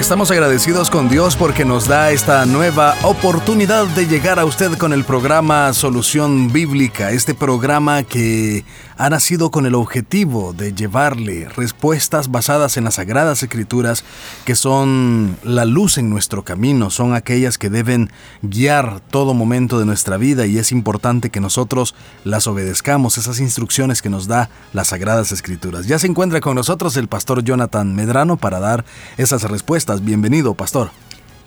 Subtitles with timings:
[0.00, 4.92] Estamos agradecidos con Dios porque nos da esta nueva oportunidad de llegar a usted con
[4.92, 8.64] el programa Solución Bíblica, este programa que
[8.98, 14.04] ha nacido con el objetivo de llevarle respuestas basadas en las sagradas escrituras
[14.44, 18.10] que son la luz en nuestro camino, son aquellas que deben
[18.42, 24.02] guiar todo momento de nuestra vida y es importante que nosotros las obedezcamos, esas instrucciones
[24.02, 25.86] que nos da las sagradas escrituras.
[25.86, 28.84] Ya se encuentra con nosotros el pastor Jonathan Medrano para dar
[29.16, 30.90] esas respuestas Bienvenido, pastor.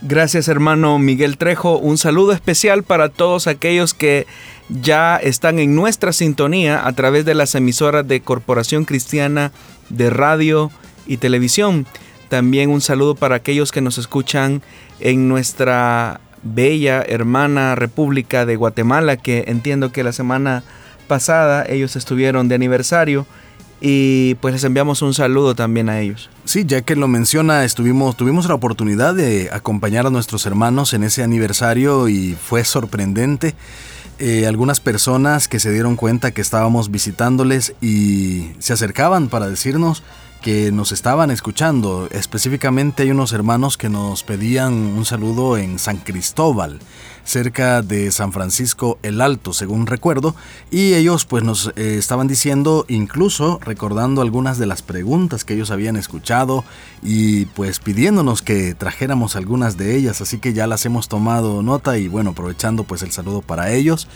[0.01, 1.77] Gracias hermano Miguel Trejo.
[1.77, 4.27] Un saludo especial para todos aquellos que
[4.69, 9.51] ya están en nuestra sintonía a través de las emisoras de Corporación Cristiana
[9.89, 10.71] de Radio
[11.05, 11.85] y Televisión.
[12.29, 14.61] También un saludo para aquellos que nos escuchan
[15.01, 20.63] en nuestra bella hermana República de Guatemala, que entiendo que la semana
[21.09, 23.25] pasada ellos estuvieron de aniversario
[23.81, 26.29] y pues les enviamos un saludo también a ellos.
[26.45, 31.03] Sí, ya que lo menciona, estuvimos, tuvimos la oportunidad de acompañar a nuestros hermanos en
[31.03, 33.55] ese aniversario y fue sorprendente.
[34.21, 40.03] Eh, algunas personas que se dieron cuenta que estábamos visitándoles y se acercaban para decirnos
[40.41, 42.09] que nos estaban escuchando.
[42.11, 46.79] Específicamente hay unos hermanos que nos pedían un saludo en San Cristóbal,
[47.29, 50.35] cerca de San Francisco el Alto, según recuerdo,
[50.71, 55.69] y ellos pues nos eh, estaban diciendo, incluso recordando algunas de las preguntas que ellos
[55.69, 56.65] habían escuchado
[57.03, 61.99] y pues pidiéndonos que trajéramos algunas de ellas, así que ya las hemos tomado nota
[61.99, 64.07] y bueno, aprovechando pues el saludo para ellos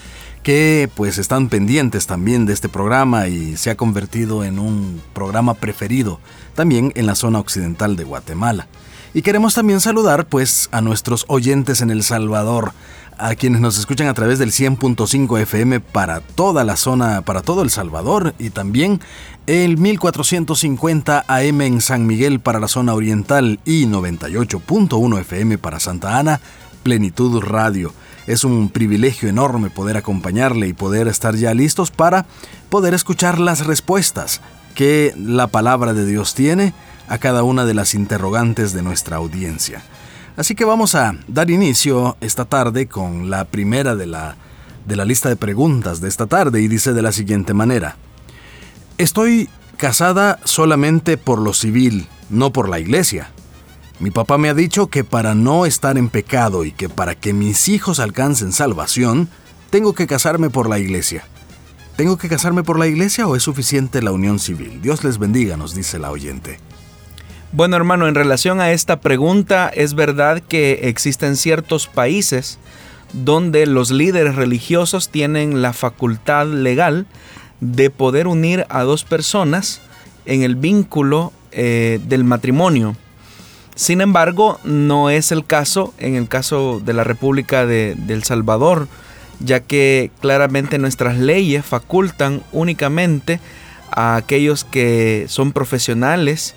[0.41, 5.53] que pues están pendientes también de este programa y se ha convertido en un programa
[5.53, 6.19] preferido
[6.55, 8.67] también en la zona occidental de Guatemala.
[9.15, 12.73] Y queremos también saludar pues a nuestros oyentes en El Salvador,
[13.17, 17.61] a quienes nos escuchan a través del 100.5 FM para toda la zona, para todo
[17.61, 18.99] El Salvador y también
[19.47, 26.17] el 1450 AM en San Miguel para la zona oriental y 98.1 FM para Santa
[26.17, 26.39] Ana,
[26.83, 27.93] Plenitud Radio.
[28.27, 32.25] Es un privilegio enorme poder acompañarle y poder estar ya listos para
[32.69, 34.41] poder escuchar las respuestas
[34.75, 36.73] que la palabra de Dios tiene
[37.07, 39.83] a cada una de las interrogantes de nuestra audiencia.
[40.35, 44.35] Así que vamos a dar inicio esta tarde con la primera de la,
[44.85, 47.97] de la lista de preguntas de esta tarde y dice de la siguiente manera.
[48.97, 53.29] Estoy casada solamente por lo civil, no por la iglesia.
[53.99, 57.31] Mi papá me ha dicho que para no estar en pecado y que para que
[57.31, 59.29] mis hijos alcancen salvación,
[59.69, 61.25] tengo que casarme por la iglesia.
[61.95, 64.81] ¿Tengo que casarme por la iglesia o es suficiente la unión civil?
[64.81, 66.57] Dios les bendiga, nos dice la oyente.
[67.55, 72.57] Bueno hermano, en relación a esta pregunta, es verdad que existen ciertos países
[73.13, 77.05] donde los líderes religiosos tienen la facultad legal
[77.59, 79.81] de poder unir a dos personas
[80.25, 82.95] en el vínculo eh, del matrimonio.
[83.75, 88.87] Sin embargo, no es el caso en el caso de la República de, El Salvador,
[89.39, 93.39] ya que claramente nuestras leyes facultan únicamente
[93.91, 96.55] a aquellos que son profesionales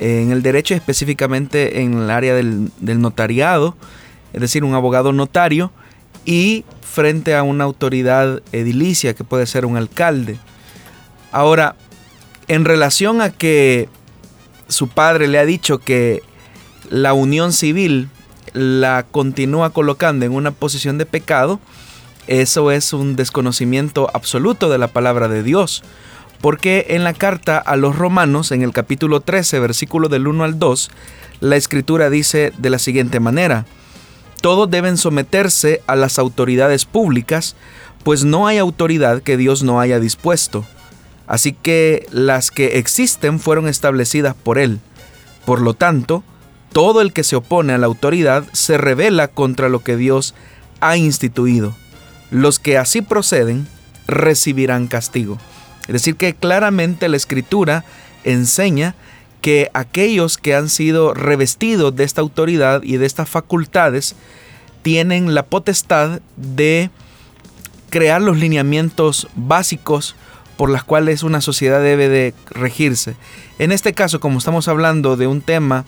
[0.00, 3.76] en el derecho, específicamente en el área del, notariado,
[4.32, 5.70] es decir, un abogado notario,
[6.24, 10.38] y frente a una autoridad edilicia que puede ser un alcalde.
[11.32, 11.76] Ahora,
[12.48, 13.88] en relación a que
[14.68, 16.22] su padre le ha dicho que
[16.90, 18.08] la unión civil
[18.52, 21.60] la continúa colocando en una posición de pecado,
[22.26, 25.82] eso es un desconocimiento absoluto de la palabra de Dios.
[26.42, 30.58] Porque en la carta a los romanos, en el capítulo 13, versículo del 1 al
[30.58, 30.90] 2,
[31.40, 33.64] la escritura dice de la siguiente manera,
[34.42, 37.54] todos deben someterse a las autoridades públicas,
[38.02, 40.66] pues no hay autoridad que Dios no haya dispuesto.
[41.28, 44.80] Así que las que existen fueron establecidas por Él.
[45.46, 46.24] Por lo tanto,
[46.72, 50.34] todo el que se opone a la autoridad se revela contra lo que Dios
[50.80, 51.72] ha instituido.
[52.32, 53.68] Los que así proceden
[54.08, 55.38] recibirán castigo.
[55.82, 57.84] Es decir, que claramente la escritura
[58.24, 58.94] enseña
[59.40, 64.14] que aquellos que han sido revestidos de esta autoridad y de estas facultades
[64.82, 66.90] tienen la potestad de
[67.90, 70.16] crear los lineamientos básicos
[70.56, 73.16] por las cuales una sociedad debe de regirse.
[73.58, 75.84] En este caso, como estamos hablando de un tema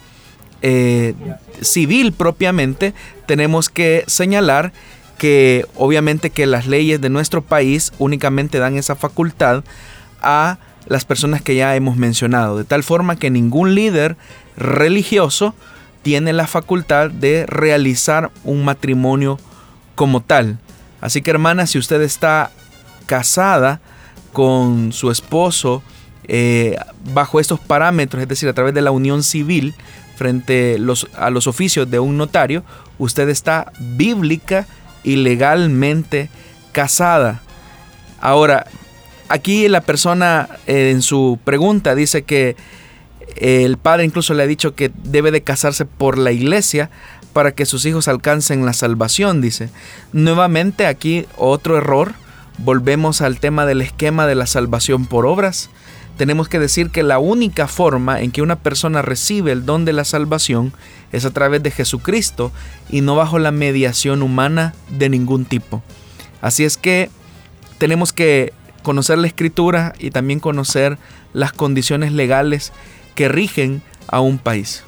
[0.62, 1.14] eh,
[1.61, 2.94] civil propiamente,
[3.26, 4.73] tenemos que señalar
[5.19, 9.65] que obviamente que las leyes de nuestro país únicamente dan esa facultad
[10.21, 14.17] a las personas que ya hemos mencionado, de tal forma que ningún líder
[14.57, 15.55] religioso
[16.03, 19.39] tiene la facultad de realizar un matrimonio
[19.95, 20.59] como tal.
[21.01, 22.51] Así que hermana, si usted está
[23.07, 23.81] casada
[24.33, 25.83] con su esposo
[26.25, 26.77] eh,
[27.13, 29.75] bajo estos parámetros, es decir, a través de la unión civil
[30.17, 30.79] frente
[31.17, 32.65] a los oficios de un notario,
[32.99, 34.67] usted está bíblica
[35.05, 36.31] y legalmente
[36.73, 37.43] casada.
[38.21, 38.67] Ahora,
[39.29, 42.56] aquí la persona eh, en su pregunta dice que
[43.37, 46.91] el padre incluso le ha dicho que debe de casarse por la iglesia
[47.33, 49.69] para que sus hijos alcancen la salvación, dice.
[50.12, 52.15] Nuevamente aquí otro error.
[52.59, 55.69] Volvemos al tema del esquema de la salvación por obras.
[56.17, 59.93] Tenemos que decir que la única forma en que una persona recibe el don de
[59.93, 60.73] la salvación
[61.13, 62.53] es a través de Jesucristo
[62.89, 65.83] y no bajo la mediación humana de ningún tipo.
[66.41, 67.11] Así es que
[67.79, 68.53] tenemos que
[68.83, 70.99] conocer la escritura y también conocer
[71.33, 72.73] las condiciones legales
[73.17, 74.85] que rigen a un país.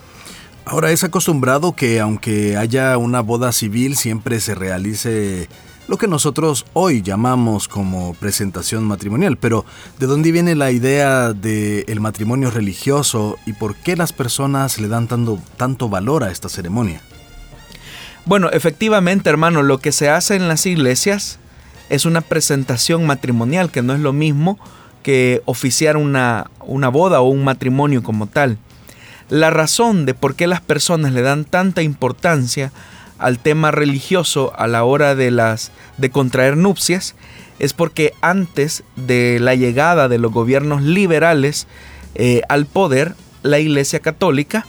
[0.65, 5.49] Ahora es acostumbrado que aunque haya una boda civil siempre se realice
[5.89, 9.65] lo que nosotros hoy llamamos como presentación matrimonial, pero
[9.99, 15.07] ¿de dónde viene la idea del matrimonio religioso y por qué las personas le dan
[15.07, 17.01] tanto, tanto valor a esta ceremonia?
[18.25, 21.39] Bueno, efectivamente, hermano, lo que se hace en las iglesias
[21.89, 24.59] es una presentación matrimonial, que no es lo mismo
[25.05, 28.59] que oficiar una, una boda o un matrimonio como tal.
[29.29, 32.73] La razón de por qué las personas le dan tanta importancia
[33.19, 37.15] al tema religioso a la hora de las de contraer nupcias
[37.59, 41.67] es porque antes de la llegada de los gobiernos liberales
[42.15, 44.67] eh, al poder, la Iglesia Católica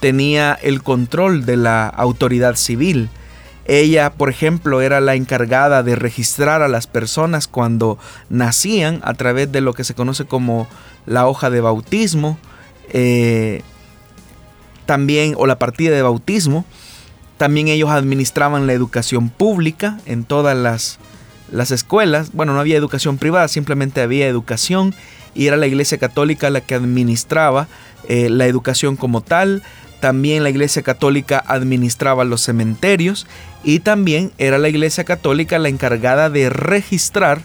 [0.00, 3.08] tenía el control de la autoridad civil.
[3.66, 7.98] Ella, por ejemplo, era la encargada de registrar a las personas cuando
[8.28, 10.66] nacían a través de lo que se conoce como
[11.06, 12.38] la hoja de bautismo,
[12.88, 13.62] eh,
[14.86, 16.64] también, o la partida de bautismo.
[17.42, 21.00] También ellos administraban la educación pública en todas las,
[21.50, 22.30] las escuelas.
[22.32, 24.94] Bueno, no había educación privada, simplemente había educación
[25.34, 27.66] y era la Iglesia Católica la que administraba
[28.08, 29.64] eh, la educación como tal.
[29.98, 33.26] También la Iglesia Católica administraba los cementerios
[33.64, 37.42] y también era la Iglesia Católica la encargada de registrar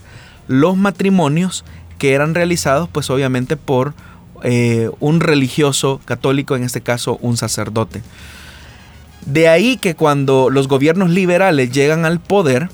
[0.47, 1.65] los matrimonios
[1.97, 3.95] que eran realizados pues obviamente por
[4.43, 8.03] eh, un religioso católico, en este caso un sacerdote.
[9.27, 12.69] De ahí que cuando los gobiernos liberales llegan al poder,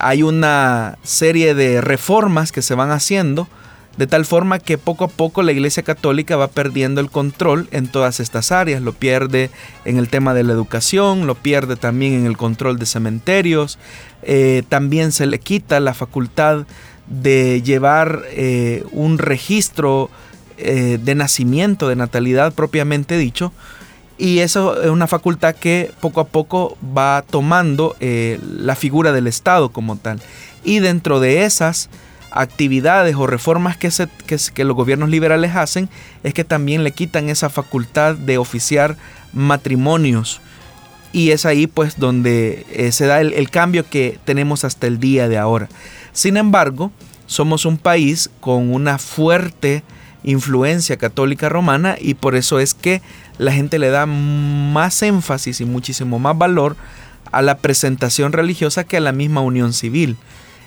[0.00, 3.48] hay una serie de reformas que se van haciendo
[3.96, 7.88] de tal forma que poco a poco la Iglesia Católica va perdiendo el control en
[7.88, 8.82] todas estas áreas.
[8.82, 9.50] Lo pierde
[9.84, 13.78] en el tema de la educación, lo pierde también en el control de cementerios,
[14.22, 16.66] eh, también se le quita la facultad
[17.06, 20.10] de llevar eh, un registro
[20.56, 23.52] eh, de nacimiento, de natalidad propiamente dicho.
[24.18, 29.70] Y eso es una facultad que poco a poco va tomando la figura del Estado
[29.70, 30.20] como tal.
[30.64, 31.88] Y dentro de esas
[32.32, 35.88] actividades o reformas que, se, que, los gobiernos liberales hacen
[36.22, 38.96] es que también le quitan esa facultad de oficiar
[39.32, 40.40] matrimonios.
[41.12, 45.28] Y es ahí pues donde eh, se da el, cambio que tenemos hasta el día
[45.28, 45.68] de ahora.
[46.12, 46.90] Sin embargo,
[47.26, 49.82] somos un país con una fuerte
[50.24, 53.02] influencia católica romana y por eso es que
[53.38, 56.76] la gente le da más énfasis y muchísimo más valor
[57.30, 60.16] a la presentación religiosa que a la misma unión civil.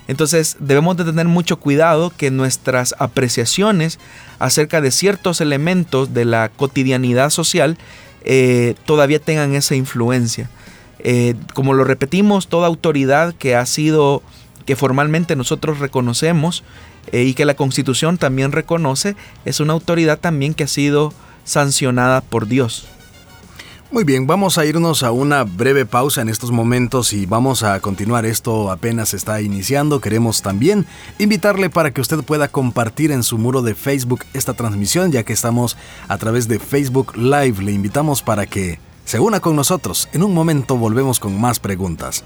[0.07, 3.99] Entonces debemos de tener mucho cuidado que nuestras apreciaciones
[4.39, 7.77] acerca de ciertos elementos de la cotidianidad social
[8.23, 10.49] eh, todavía tengan esa influencia.
[10.99, 14.23] Eh, como lo repetimos, toda autoridad que ha sido,
[14.65, 16.63] que formalmente nosotros reconocemos
[17.11, 21.13] eh, y que la Constitución también reconoce, es una autoridad también que ha sido
[21.45, 22.87] sancionada por Dios.
[23.91, 27.79] Muy bien, vamos a irnos a una breve pausa en estos momentos y vamos a
[27.79, 28.25] continuar.
[28.25, 30.01] Esto apenas está iniciando.
[30.01, 30.85] Queremos también
[31.17, 35.31] invitarle para que usted pueda compartir en su muro de Facebook esta transmisión, ya que
[35.31, 35.77] estamos
[36.09, 37.63] a través de Facebook Live.
[37.63, 40.09] Le invitamos para que se una con nosotros.
[40.11, 42.25] En un momento volvemos con más preguntas.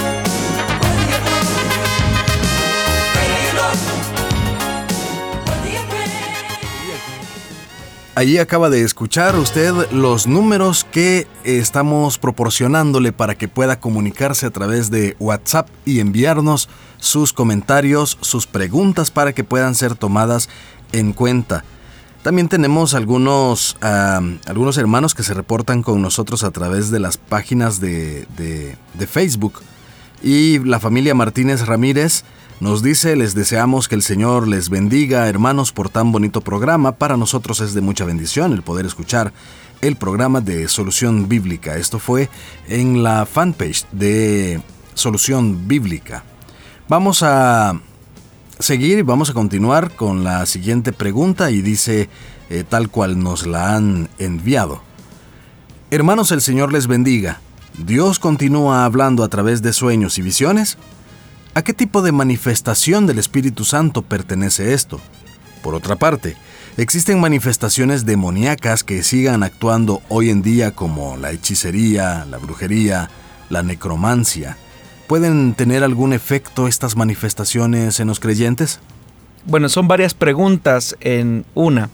[8.13, 14.49] Allí acaba de escuchar usted los números que estamos proporcionándole para que pueda comunicarse a
[14.49, 20.49] través de WhatsApp y enviarnos sus comentarios, sus preguntas para que puedan ser tomadas
[20.91, 21.63] en cuenta.
[22.21, 27.79] También tenemos algunos, algunos hermanos que se reportan con nosotros a través de las páginas
[27.79, 29.61] de, de Facebook.
[30.21, 32.25] Y la familia Martínez Ramírez
[32.61, 36.91] nos dice, les deseamos que el Señor les bendiga, hermanos, por tan bonito programa.
[36.91, 39.33] Para nosotros es de mucha bendición el poder escuchar
[39.81, 41.77] el programa de Solución Bíblica.
[41.77, 42.29] Esto fue
[42.67, 44.61] en la fanpage de
[44.93, 46.23] Solución Bíblica.
[46.87, 47.81] Vamos a
[48.59, 52.09] seguir y vamos a continuar con la siguiente pregunta y dice
[52.51, 54.83] eh, tal cual nos la han enviado.
[55.89, 57.41] Hermanos, el Señor les bendiga.
[57.83, 60.77] ¿Dios continúa hablando a través de sueños y visiones?
[61.53, 65.01] ¿A qué tipo de manifestación del Espíritu Santo pertenece esto?
[65.61, 66.37] Por otra parte,
[66.77, 73.09] ¿existen manifestaciones demoníacas que sigan actuando hoy en día como la hechicería, la brujería,
[73.49, 74.55] la necromancia?
[75.07, 78.79] ¿Pueden tener algún efecto estas manifestaciones en los creyentes?
[79.45, 81.89] Bueno, son varias preguntas en una.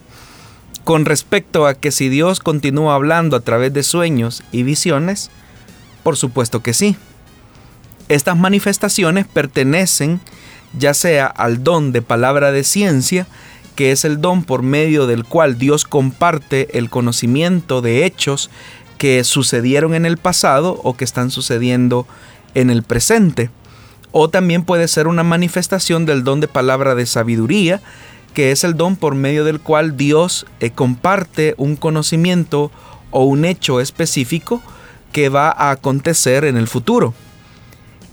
[0.84, 5.32] Con respecto a que si Dios continúa hablando a través de sueños y visiones,
[6.04, 6.96] por supuesto que sí.
[8.08, 10.20] Estas manifestaciones pertenecen
[10.76, 13.26] ya sea al don de palabra de ciencia,
[13.74, 18.50] que es el don por medio del cual Dios comparte el conocimiento de hechos
[18.98, 22.06] que sucedieron en el pasado o que están sucediendo
[22.54, 23.50] en el presente.
[24.10, 27.80] O también puede ser una manifestación del don de palabra de sabiduría,
[28.34, 32.70] que es el don por medio del cual Dios eh, comparte un conocimiento
[33.10, 34.62] o un hecho específico
[35.12, 37.14] que va a acontecer en el futuro.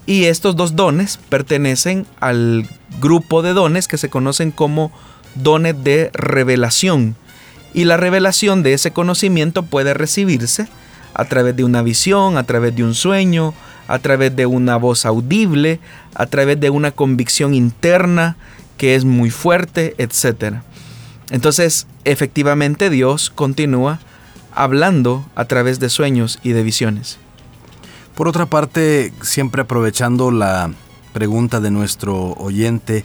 [0.05, 2.67] Y estos dos dones pertenecen al
[3.01, 4.91] grupo de dones que se conocen como
[5.35, 7.15] dones de revelación.
[7.73, 10.67] Y la revelación de ese conocimiento puede recibirse
[11.13, 13.53] a través de una visión, a través de un sueño,
[13.87, 15.79] a través de una voz audible,
[16.13, 18.37] a través de una convicción interna
[18.77, 20.57] que es muy fuerte, etc.
[21.31, 23.99] Entonces, efectivamente Dios continúa
[24.53, 27.17] hablando a través de sueños y de visiones.
[28.15, 30.71] Por otra parte, siempre aprovechando la
[31.11, 33.03] pregunta de nuestro oyente,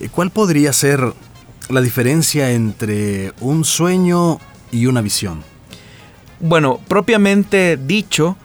[0.00, 1.12] eh, ¿cuál podría ser
[1.68, 4.40] la diferencia entre un sueño
[4.72, 5.44] y una visión?
[6.40, 8.36] Bueno, propiamente dicho,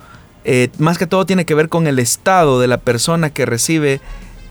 [0.46, 4.00] eh, más que todo tiene que ver con el estado de la persona que recibe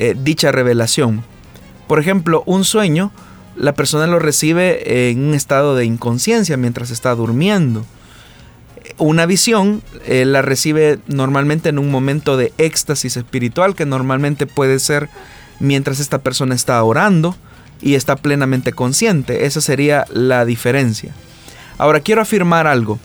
[0.01, 1.23] eh, dicha revelación.
[1.87, 3.13] Por ejemplo, un sueño,
[3.55, 7.87] la persona lo recibe en un estado de inconsciencia mientras está durmiendo
[8.99, 15.09] una visión la recibe normalmente en un momento de éxtasis espiritual que normalmente puede ser
[15.61, 17.37] mientras esta persona está orando
[17.81, 19.47] y está plenamente consciente.
[19.47, 21.13] Esa sería la diferencia.
[21.79, 22.99] Ahora quiero afirmar algo.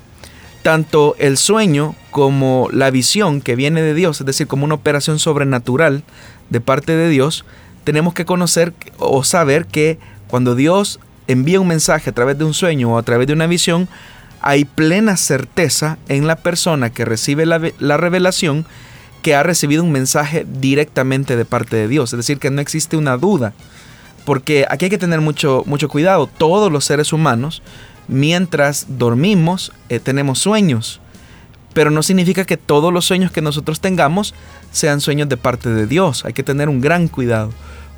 [0.64, 5.18] Tanto el sueño como la visión que viene de Dios, es decir, como una operación
[5.18, 6.04] sobrenatural
[6.50, 7.46] de parte de Dios,
[7.84, 9.98] tenemos que conocer o saber que
[10.28, 13.48] cuando Dios envía un mensaje a través de un sueño o a través de una
[13.48, 13.90] visión,
[14.42, 18.66] hay plena certeza en la persona que recibe la, revelación
[19.22, 22.12] que ha recibido un mensaje directamente de parte de Dios.
[22.12, 23.54] Es decir, que no existe una duda.
[24.26, 26.28] Porque aquí hay que tener mucho, mucho cuidado.
[26.28, 27.62] Todos los seres humanos,
[28.08, 31.02] mientras dormimos, eh, tenemos sueños.
[31.74, 34.34] Pero no significa que todos los sueños que nosotros tengamos
[34.72, 36.26] sean sueños de parte de Dios.
[36.26, 37.52] Hay que tener un gran cuidado.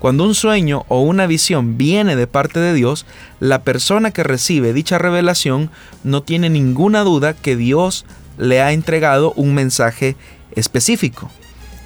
[0.03, 3.05] Cuando un sueño o una visión viene de parte de Dios,
[3.39, 5.69] la persona que recibe dicha revelación
[6.03, 8.05] no tiene ninguna duda que Dios
[8.37, 10.17] le ha entregado un mensaje
[10.57, 11.31] específico.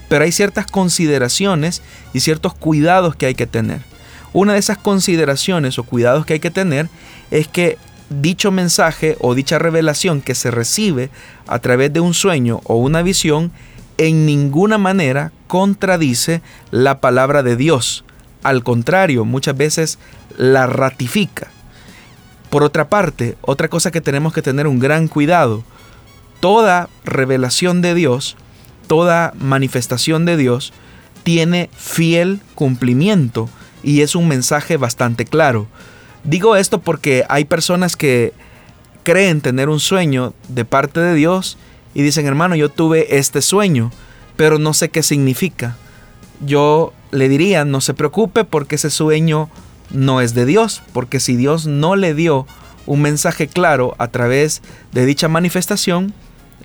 [0.10, 3.82] Pero hay ciertas consideraciones y ciertos cuidados que hay que tener.
[4.34, 6.90] Una de esas consideraciones o cuidados que hay que tener
[7.30, 7.78] es que
[8.10, 11.12] dicho mensaje o dicha revelación que se recibe
[11.46, 13.52] a través de un sueño o una visión
[14.00, 18.06] en ninguna manera contradice la palabra de Dios
[18.48, 20.00] al contrario, muchas veces
[20.38, 21.48] la ratifica.
[22.50, 25.66] Por otra parte, otra cosa que tenemos que tener un gran cuidado,
[26.40, 28.38] toda revelación de Dios,
[28.88, 30.72] toda manifestación de Dios,
[31.24, 33.50] tiene fiel cumplimiento
[33.84, 35.68] y es un mensaje bastante claro.
[36.24, 38.32] Digo esto porque hay personas que
[39.04, 41.58] creen tener un sueño de parte de Dios
[41.94, 43.92] y dicen, hermano, yo tuve este sueño,
[44.38, 45.76] pero no sé qué significa.
[46.40, 49.50] Yo le diría, no se preocupe porque ese sueño
[49.92, 52.46] no es de Dios, porque si Dios no le dio
[52.86, 54.62] un mensaje claro a través
[54.92, 56.14] de dicha manifestación,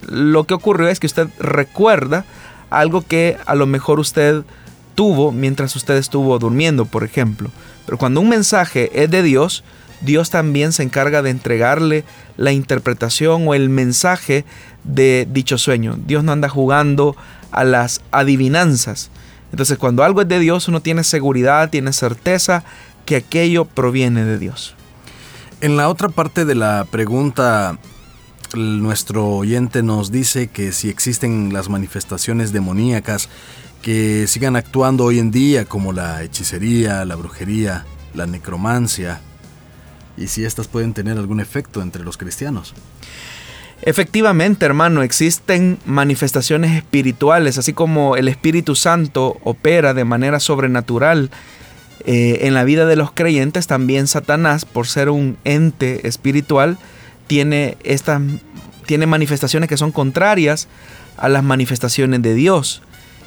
[0.09, 2.25] lo que ocurrió es que usted recuerda
[2.71, 4.43] algo que a lo mejor usted
[4.95, 7.51] tuvo mientras usted estuvo durmiendo, por ejemplo.
[7.87, 9.65] Pero cuando un mensaje es de Dios,
[10.01, 12.05] Dios también se encarga de entregarle
[12.37, 14.45] la interpretación o el mensaje
[14.85, 15.97] de dicho sueño.
[16.07, 17.17] Dios no anda jugando
[17.51, 19.11] a las adivinanzas.
[19.53, 22.65] Entonces cuando algo es de Dios uno tiene seguridad, tiene certeza
[23.07, 24.75] que aquello proviene de Dios.
[25.61, 27.79] En la otra parte de la pregunta,
[28.55, 33.29] nuestro oyente nos dice que si existen las manifestaciones demoníacas
[33.83, 39.21] que sigan actuando hoy en día como la hechicería, la brujería, la necromancia,
[40.17, 42.75] y si éstas pueden tener algún efecto entre los cristianos.
[43.85, 51.31] Efectivamente, hermano, existen manifestaciones espirituales, así como el Espíritu Santo opera de manera sobrenatural
[52.05, 56.79] eh, en la vida de los creyentes, también Satanás, por ser un ente espiritual,
[57.27, 58.23] tiene, estas,
[58.87, 60.69] tiene manifestaciones que son contrarias
[61.17, 62.83] a las manifestaciones de Dios.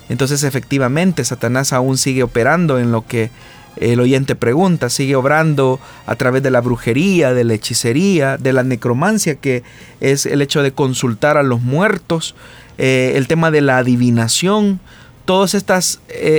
[0.07, 3.29] Entonces, efectivamente, Satanás aún sigue operando en lo que
[3.77, 8.63] el oyente pregunta, sigue obrando a través de la brujería, de la hechicería, de la
[8.63, 9.63] necromancia, que
[9.99, 12.35] es el hecho de consultar a los muertos,
[12.77, 14.79] eh, el tema de la adivinación,
[15.25, 15.63] todos eh,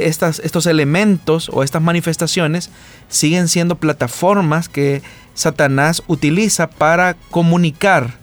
[0.06, 2.70] estos elementos o estas manifestaciones
[3.08, 5.02] siguen siendo plataformas que
[5.34, 8.14] Satanás utiliza para comunicar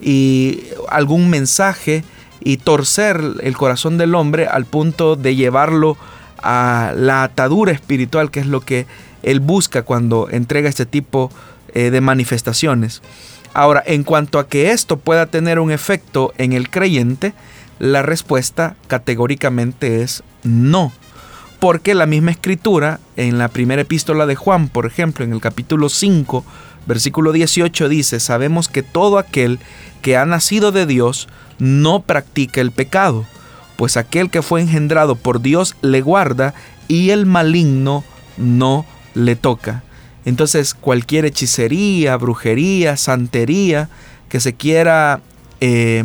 [0.00, 2.04] y algún mensaje
[2.40, 8.40] y torcer el corazón del hombre al punto de llevarlo a la atadura espiritual, que
[8.40, 8.86] es lo que
[9.22, 11.30] él busca cuando entrega este tipo
[11.74, 13.02] eh, de manifestaciones.
[13.52, 17.34] Ahora, en cuanto a que esto pueda tener un efecto en el creyente,
[17.78, 20.92] la respuesta categóricamente es no.
[21.58, 25.88] Porque la misma escritura, en la primera epístola de Juan, por ejemplo, en el capítulo
[25.88, 26.44] 5,
[26.86, 29.58] versículo 18, dice, sabemos que todo aquel
[30.00, 31.28] que ha nacido de Dios
[31.58, 33.26] no practica el pecado
[33.80, 36.52] pues aquel que fue engendrado por Dios le guarda
[36.86, 38.04] y el maligno
[38.36, 38.84] no
[39.14, 39.84] le toca.
[40.26, 43.88] Entonces cualquier hechicería, brujería, santería
[44.28, 45.22] que se quiera
[45.62, 46.04] eh,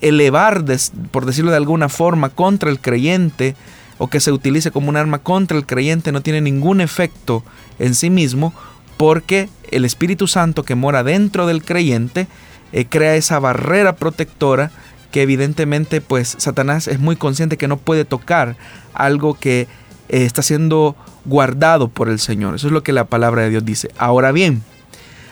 [0.00, 0.64] elevar,
[1.10, 3.54] por decirlo de alguna forma, contra el creyente
[3.98, 7.44] o que se utilice como un arma contra el creyente no tiene ningún efecto
[7.80, 8.54] en sí mismo
[8.96, 12.28] porque el Espíritu Santo que mora dentro del creyente
[12.72, 14.70] eh, crea esa barrera protectora
[15.12, 18.56] que evidentemente pues Satanás es muy consciente que no puede tocar
[18.94, 19.68] algo que
[20.08, 22.56] eh, está siendo guardado por el Señor.
[22.56, 23.90] Eso es lo que la palabra de Dios dice.
[23.96, 24.64] Ahora bien,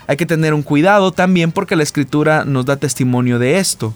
[0.06, 3.94] hay que tener un cuidado también porque la escritura nos da testimonio de esto.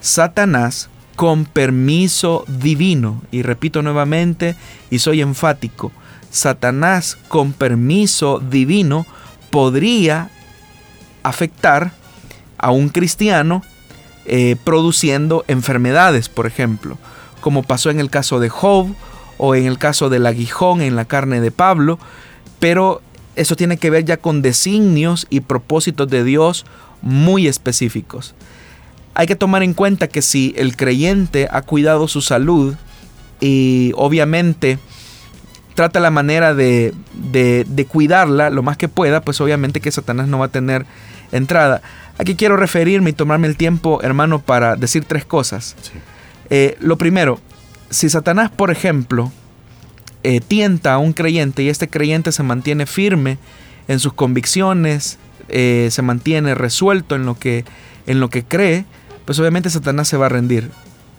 [0.00, 4.56] Satanás con permiso divino, y repito nuevamente
[4.90, 5.92] y soy enfático,
[6.30, 9.06] Satanás con permiso divino
[9.50, 10.30] podría
[11.22, 11.92] afectar
[12.58, 13.62] a un cristiano
[14.26, 16.98] eh, produciendo enfermedades, por ejemplo,
[17.40, 18.88] como pasó en el caso de Job
[19.36, 21.98] o en el caso del aguijón en la carne de Pablo,
[22.58, 23.02] pero
[23.36, 26.64] eso tiene que ver ya con designios y propósitos de Dios
[27.02, 28.34] muy específicos.
[29.14, 32.74] Hay que tomar en cuenta que si el creyente ha cuidado su salud
[33.40, 34.78] y obviamente
[35.74, 40.38] trata la manera de, de cuidarla lo más que pueda, pues obviamente que Satanás no
[40.38, 40.86] va a tener
[41.30, 41.82] entrada.
[42.18, 45.74] Aquí quiero referirme y tomarme el tiempo, hermano, para decir tres cosas.
[46.50, 47.40] Eh, lo primero,
[47.90, 49.32] si Satanás, por ejemplo,
[50.22, 53.38] eh, tienta a un creyente y este creyente se mantiene firme
[53.88, 57.64] en sus convicciones, eh, se mantiene resuelto en lo, que,
[58.06, 58.84] en lo que cree,
[59.24, 60.70] pues obviamente Satanás se va a rendir.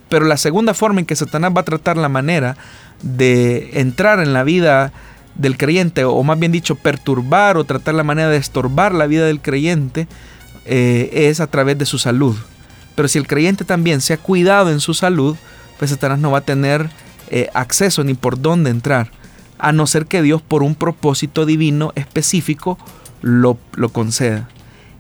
[0.10, 2.58] Pero la segunda forma en que Satanás va a tratar la manera
[3.02, 4.94] de entrar en la vida
[5.36, 9.26] del creyente, o más bien dicho, perturbar o tratar la manera de estorbar la vida
[9.26, 10.08] del creyente,
[10.66, 12.36] eh, es a través de su salud.
[12.96, 15.36] Pero si el creyente también se ha cuidado en su salud,
[15.78, 16.90] pues Satanás no va a tener
[17.30, 19.12] eh, acceso ni por dónde entrar,
[19.58, 22.78] a no ser que Dios por un propósito divino específico
[23.22, 24.50] lo, lo conceda.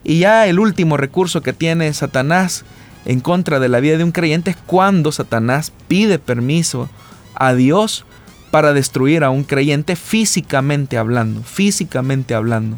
[0.03, 2.65] Y ya el último recurso que tiene Satanás
[3.05, 6.89] en contra de la vida de un creyente es cuando Satanás pide permiso
[7.35, 8.05] a Dios
[8.51, 12.77] para destruir a un creyente físicamente hablando, físicamente hablando.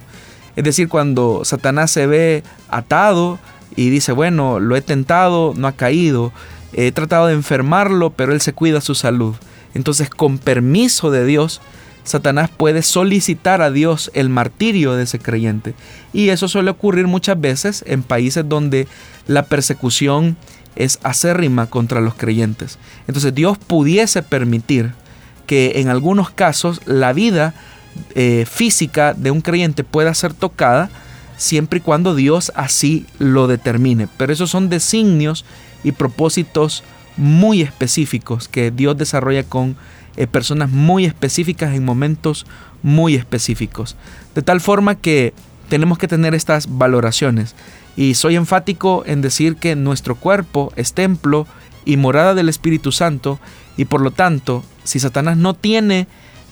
[0.58, 3.38] Es decir, cuando Satanás se ve atado
[3.76, 6.34] y dice, bueno, lo he tentado, no ha caído,
[6.74, 9.36] he tratado de enfermarlo, pero él se cuida su salud.
[9.76, 11.62] Entonces, con permiso de Dios,
[12.04, 15.76] Satanás puede solicitar a Dios el martirio de ese creyente.
[16.12, 18.88] Y eso suele ocurrir muchas veces en países donde
[19.28, 20.38] la persecución
[20.76, 22.80] es acérrima contra los creyentes.
[23.08, 24.94] Entonces Dios pudiese permitir
[25.46, 27.54] que en algunos casos la vida
[28.16, 30.90] eh, física de un creyente pueda ser tocada
[31.38, 34.08] siempre y cuando Dios así lo determine.
[34.18, 35.46] Pero esos son designios
[35.84, 36.84] y propósitos
[37.16, 39.76] muy específicos que Dios desarrolla con
[40.16, 42.46] eh, personas muy específicas en momentos
[42.84, 43.96] muy específicos.
[44.36, 45.34] De tal forma que
[45.70, 47.56] tenemos que tener estas valoraciones.
[47.96, 51.48] Y soy enfático en decir que nuestro cuerpo es templo
[51.86, 53.40] y morada del Espíritu Santo
[53.76, 56.08] y por lo tanto, si Satanás no tiene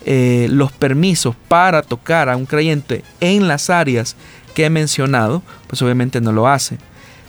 [0.08, 4.16] eh, los permisos para tocar a un creyente en las áreas
[4.54, 6.78] que he mencionado, pues obviamente no lo hace.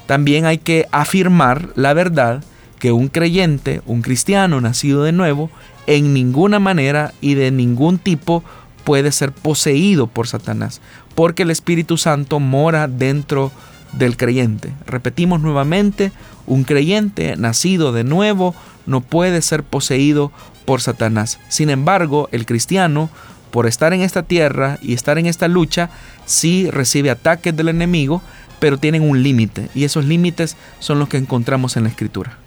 [0.07, 2.45] También hay que afirmar la verdad
[2.79, 5.51] que un creyente, un cristiano nacido de nuevo,
[5.87, 8.45] en ninguna manera y de ningún tipo
[8.85, 10.81] puede ser poseído por Satanás,
[11.15, 13.53] porque el Espíritu Santo mora dentro
[13.93, 14.73] del creyente.
[14.87, 16.13] Repetimos nuevamente,
[16.47, 18.55] un creyente nacido de nuevo
[18.87, 20.31] no puede ser poseído
[20.67, 21.39] por Satanás.
[21.49, 23.09] Sin embargo, el cristiano,
[23.51, 25.89] por estar en esta tierra y estar en esta lucha,
[26.27, 28.21] sí recibe ataques del enemigo,
[28.59, 32.39] pero tienen un límite, y esos límites son los que encontramos en la Escritura.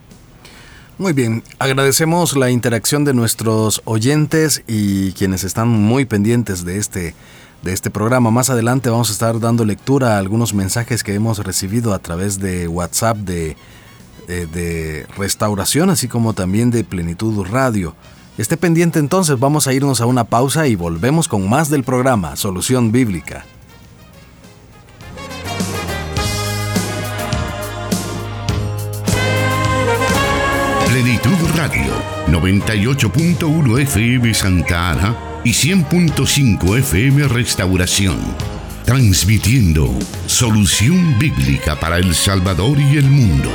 [0.98, 7.16] Muy bien, agradecemos la interacción de nuestros oyentes y quienes están muy pendientes de este,
[7.62, 8.32] de este programa.
[8.32, 12.40] Más adelante vamos a estar dando lectura a algunos mensajes que hemos recibido a través
[12.40, 13.56] de WhatsApp de,
[14.38, 17.96] de, Restauración, así como también de Plenitud Radio.
[18.38, 22.36] Esté pendiente entonces, vamos a irnos a una pausa y volvemos con más del programa
[22.36, 23.46] Solución Bíblica.
[30.88, 31.92] Plenitud Radio,
[32.28, 38.18] 98.1 FM Santa Ana y 100.5 FM Restauración.
[38.86, 39.94] Transmitiendo
[40.26, 43.52] solución bíblica para El Salvador y el mundo.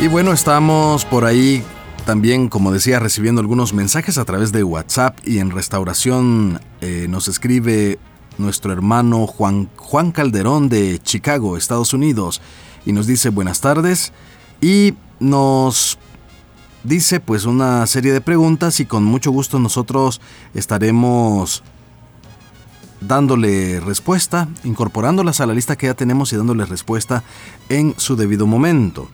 [0.00, 1.64] Y bueno, estamos por ahí
[2.06, 7.26] también, como decía, recibiendo algunos mensajes a través de WhatsApp y en restauración eh, nos
[7.26, 7.98] escribe
[8.38, 12.40] nuestro hermano Juan, Juan Calderón de Chicago, Estados Unidos
[12.86, 14.12] y nos dice buenas tardes
[14.60, 15.98] y nos
[16.84, 20.20] dice pues una serie de preguntas y con mucho gusto nosotros
[20.54, 21.64] estaremos
[23.00, 27.24] dándole respuesta, incorporándolas a la lista que ya tenemos y dándole respuesta
[27.68, 29.08] en su debido momento.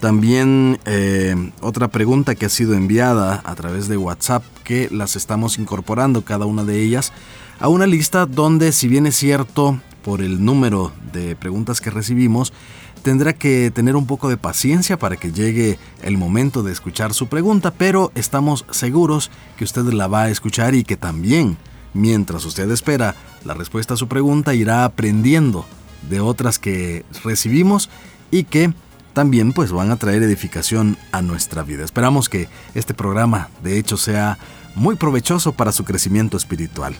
[0.00, 5.58] También eh, otra pregunta que ha sido enviada a través de WhatsApp que las estamos
[5.58, 7.12] incorporando cada una de ellas
[7.60, 12.54] a una lista donde si bien es cierto por el número de preguntas que recibimos,
[13.02, 17.26] tendrá que tener un poco de paciencia para que llegue el momento de escuchar su
[17.26, 21.58] pregunta, pero estamos seguros que usted la va a escuchar y que también,
[21.92, 25.66] mientras usted espera la respuesta a su pregunta, irá aprendiendo
[26.08, 27.90] de otras que recibimos
[28.30, 28.72] y que
[29.12, 31.84] también pues van a traer edificación a nuestra vida.
[31.84, 34.38] Esperamos que este programa de hecho sea
[34.74, 36.94] muy provechoso para su crecimiento espiritual.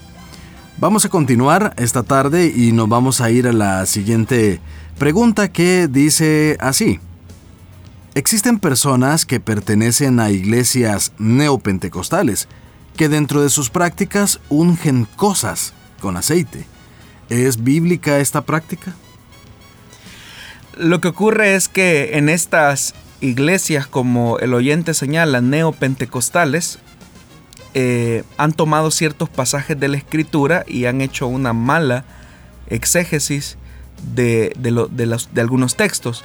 [0.77, 4.59] Vamos a continuar esta tarde y nos vamos a ir a la siguiente
[4.97, 6.99] pregunta que dice así.
[8.13, 12.47] Existen personas que pertenecen a iglesias neopentecostales
[12.97, 16.65] que dentro de sus prácticas ungen cosas con aceite.
[17.29, 18.93] ¿Es bíblica esta práctica?
[20.77, 26.79] Lo que ocurre es que en estas iglesias, como el oyente señala, neopentecostales,
[27.73, 32.03] eh, han tomado ciertos pasajes de la escritura y han hecho una mala
[32.67, 33.57] exégesis
[34.13, 34.53] de,
[35.37, 36.23] algunos textos.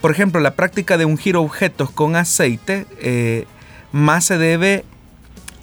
[0.00, 3.46] Por ejemplo, la práctica de ungir objetos con aceite eh,
[3.92, 4.84] más se debe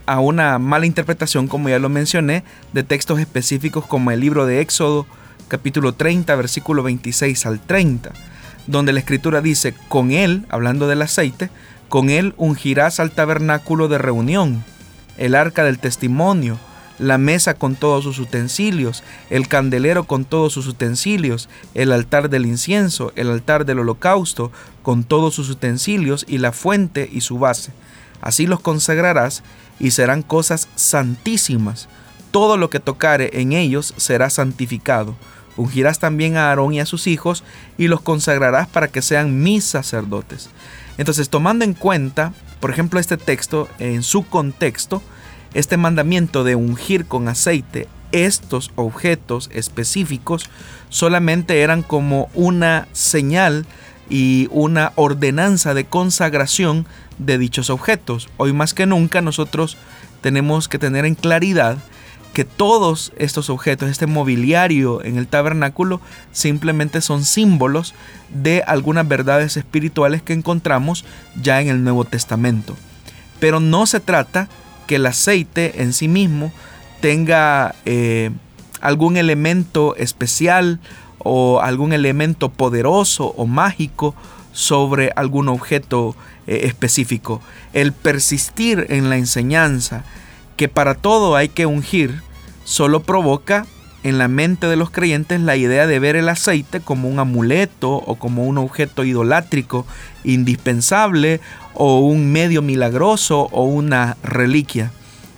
[0.05, 2.43] a una mala interpretación, como ya lo mencioné,
[2.73, 5.05] de textos específicos como el libro de Éxodo,
[5.47, 8.11] capítulo 30, versículo 26 al 30,
[8.67, 11.49] donde la escritura dice, con él, hablando del aceite,
[11.89, 14.63] con él ungirás al tabernáculo de reunión
[15.17, 16.59] el arca del testimonio,
[16.97, 22.45] la mesa con todos sus utensilios, el candelero con todos sus utensilios, el altar del
[22.45, 27.71] incienso, el altar del holocausto con todos sus utensilios y la fuente y su base.
[28.21, 29.43] Así los consagrarás
[29.79, 31.89] y serán cosas santísimas.
[32.31, 35.15] Todo lo que tocare en ellos será santificado.
[35.57, 37.43] Ungirás también a Aarón y a sus hijos
[37.77, 40.49] y los consagrarás para que sean mis sacerdotes.
[40.97, 42.33] Entonces, tomando en cuenta
[42.65, 45.03] por ejemplo, este texto, en su contexto,
[45.53, 50.49] este mandamiento de ungir con aceite estos objetos específicos
[50.89, 53.67] solamente eran como una señal
[54.09, 56.87] y una ordenanza de consagración
[57.19, 58.29] de dichos objetos.
[58.37, 59.77] Hoy más que nunca nosotros
[60.21, 61.77] tenemos que tener en claridad
[62.35, 66.01] que todos estos objetos, este mobiliario en el tabernáculo,
[66.33, 67.95] simplemente son símbolos
[68.29, 71.05] de algunas verdades espirituales que encontramos
[71.41, 72.75] ya en el Nuevo Testamento.
[73.39, 74.49] Pero no se trata
[74.85, 76.51] que el aceite en sí mismo
[76.99, 78.31] tenga eh,
[78.81, 80.81] algún elemento especial
[81.19, 84.13] o algún elemento poderoso o mágico
[84.51, 86.17] sobre algún objeto
[86.47, 87.41] eh, específico.
[87.71, 90.03] El persistir en la enseñanza
[90.55, 92.21] que para todo hay que ungir,
[92.63, 93.65] solo provoca
[94.03, 97.91] en la mente de los creyentes la idea de ver el aceite como un amuleto
[97.91, 99.87] o como un objeto idolátrico
[100.23, 101.41] indispensable
[101.73, 104.91] o un medio milagroso o una reliquia.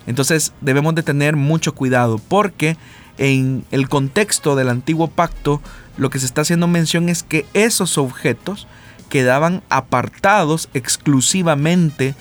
[0.06, 2.76] Entonces debemos de tener mucho cuidado porque
[3.18, 5.62] en el contexto del antiguo pacto
[5.96, 8.68] lo que se está haciendo mención es que esos objetos
[9.10, 12.16] quedaban apartados exclusivamente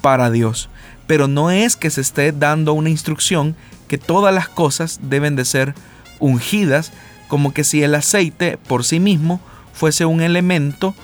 [0.00, 0.68] para Dios.
[1.06, 3.56] Pero no es que se esté dando una instrucción
[3.88, 5.74] que todas las cosas deben de ser
[6.18, 6.92] ungidas,
[7.28, 9.40] como que si el aceite por sí mismo
[9.72, 10.94] fuese un elemento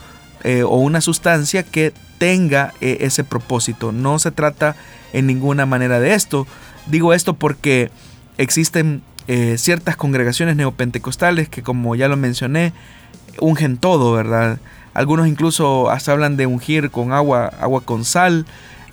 [0.44, 3.92] eh, o una sustancia que tenga eh, ese propósito.
[3.92, 4.76] No se trata
[5.12, 6.46] en ninguna manera de esto.
[6.86, 7.90] Digo esto porque
[8.36, 12.72] existen eh, ciertas congregaciones neopentecostales que como ya lo mencioné,
[13.40, 14.58] ungen todo, ¿verdad?
[14.94, 18.46] Algunos incluso hasta hablan de ungir con agua, agua con sal,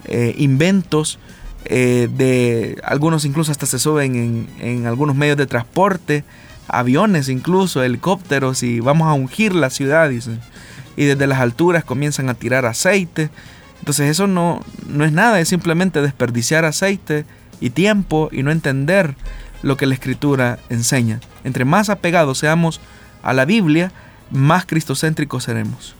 [0.05, 1.19] eh, inventos,
[1.65, 6.23] eh, de algunos incluso hasta se suben en, algunos medios de transporte,
[6.67, 10.11] aviones incluso, helicópteros y vamos a ungir la ciudad.
[10.11, 13.29] Y desde las alturas comienzan a tirar aceite.
[13.79, 17.25] Entonces eso no, no es nada, es simplemente desperdiciar aceite
[17.59, 19.15] y tiempo y no entender
[19.61, 21.19] lo que la escritura enseña.
[21.43, 22.79] Entre más apegados seamos
[23.23, 23.91] a la Biblia,
[24.31, 25.95] más cristocéntricos seremos.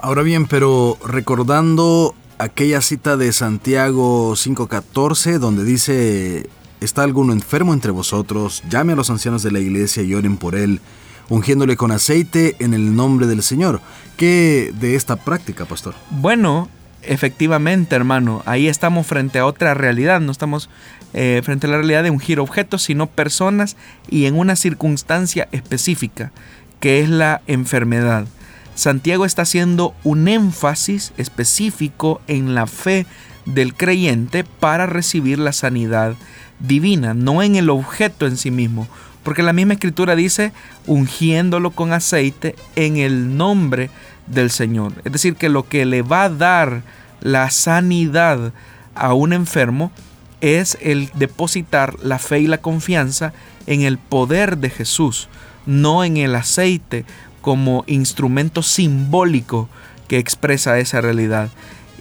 [0.00, 6.48] Ahora bien, pero recordando aquella cita de Santiago 5:14, donde dice,
[6.80, 8.62] ¿está alguno enfermo entre vosotros?
[8.68, 10.80] Llame a los ancianos de la iglesia y oren por él,
[11.28, 13.80] ungiéndole con aceite en el nombre del Señor.
[14.16, 15.94] ¿Qué de esta práctica, pastor?
[16.10, 16.68] Bueno,
[17.02, 20.68] efectivamente, hermano, ahí estamos frente a otra realidad, no estamos
[21.14, 23.76] eh, frente a la realidad de ungir objetos, sino personas
[24.10, 26.32] y en una circunstancia específica
[26.80, 28.26] que es la enfermedad.
[28.74, 33.06] Santiago está haciendo un énfasis específico en la fe
[33.44, 36.14] del creyente para recibir la sanidad
[36.60, 38.86] divina, no en el objeto en sí mismo,
[39.22, 40.52] porque la misma escritura dice
[40.86, 43.90] ungiéndolo con aceite en el nombre
[44.26, 44.94] del Señor.
[45.04, 46.82] Es decir, que lo que le va a dar
[47.20, 48.52] la sanidad
[48.94, 49.92] a un enfermo
[50.40, 53.32] es el depositar la fe y la confianza
[53.66, 55.28] en el poder de Jesús
[55.66, 57.04] no en el aceite
[57.42, 59.68] como instrumento simbólico
[60.08, 61.50] que expresa esa realidad.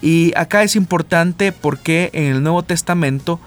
[0.01, 3.39] Y acá es importante porque en el Nuevo Testamento,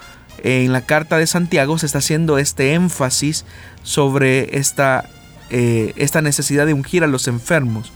[0.43, 3.45] en la carta de Santiago, se está haciendo este énfasis
[3.83, 5.09] sobre esta,
[5.51, 7.93] eh, esta necesidad de ungir a los enfermos.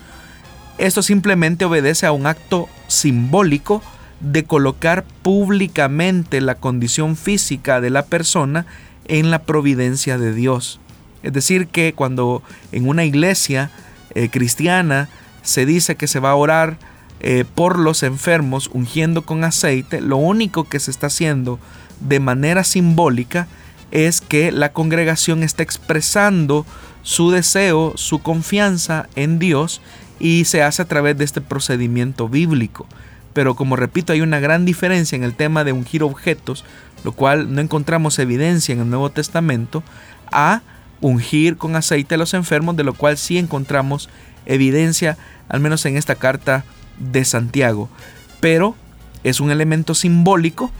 [0.78, 3.82] Esto simplemente obedece a un acto simbólico
[4.20, 8.66] de colocar públicamente la condición física de la persona
[9.06, 10.80] en la providencia de Dios.
[11.22, 13.70] Es decir, que cuando en una iglesia
[14.18, 15.08] eh, cristiana
[15.42, 16.76] se dice que se va a orar
[17.20, 21.60] eh, por los enfermos ungiendo con aceite, lo único que se está haciendo
[22.00, 23.46] de manera simbólica
[23.92, 26.66] es que la congregación está expresando
[27.02, 29.80] su deseo, su confianza en Dios
[30.18, 32.86] y se hace a través de este procedimiento bíblico.
[33.34, 36.64] Pero como repito, hay una gran diferencia en el tema de ungir objetos,
[37.04, 39.84] lo cual no encontramos evidencia en el Nuevo Testamento,
[40.32, 40.62] a
[41.00, 44.08] ungir con aceite a los enfermos, de lo cual sí encontramos
[44.46, 45.16] evidencia,
[45.48, 46.64] al menos en esta carta
[46.98, 47.88] de Santiago.
[48.40, 48.74] Pero
[49.24, 50.70] es un elemento simbólico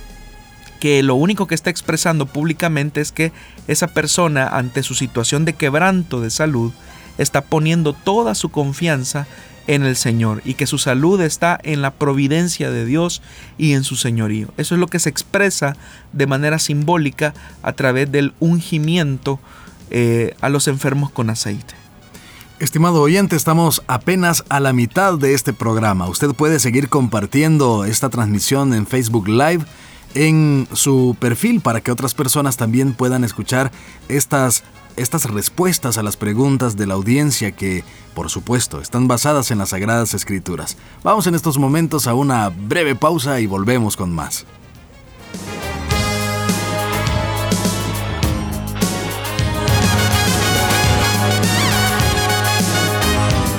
[0.80, 3.32] que lo único que está expresando públicamente es que
[3.66, 6.72] esa persona ante su situación de quebranto de salud
[7.18, 9.26] está poniendo toda su confianza
[9.66, 13.22] en el Señor y que su salud está en la providencia de Dios
[13.58, 14.48] y en su señorío.
[14.56, 15.76] Eso es lo que se expresa
[16.12, 19.40] de manera simbólica a través del ungimiento
[19.90, 21.74] eh, a los enfermos con aceite.
[22.58, 26.08] Estimado oyente, estamos apenas a la mitad de este programa.
[26.08, 29.64] Usted puede seguir compartiendo esta transmisión en Facebook Live
[30.14, 33.70] en su perfil para que otras personas también puedan escuchar
[34.08, 34.64] estas,
[34.96, 39.68] estas respuestas a las preguntas de la audiencia que, por supuesto, están basadas en las
[39.68, 40.76] Sagradas Escrituras.
[41.04, 44.46] Vamos en estos momentos a una breve pausa y volvemos con más.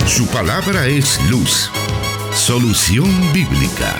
[0.09, 1.69] Su palabra es luz.
[2.33, 3.95] Solución bíblica.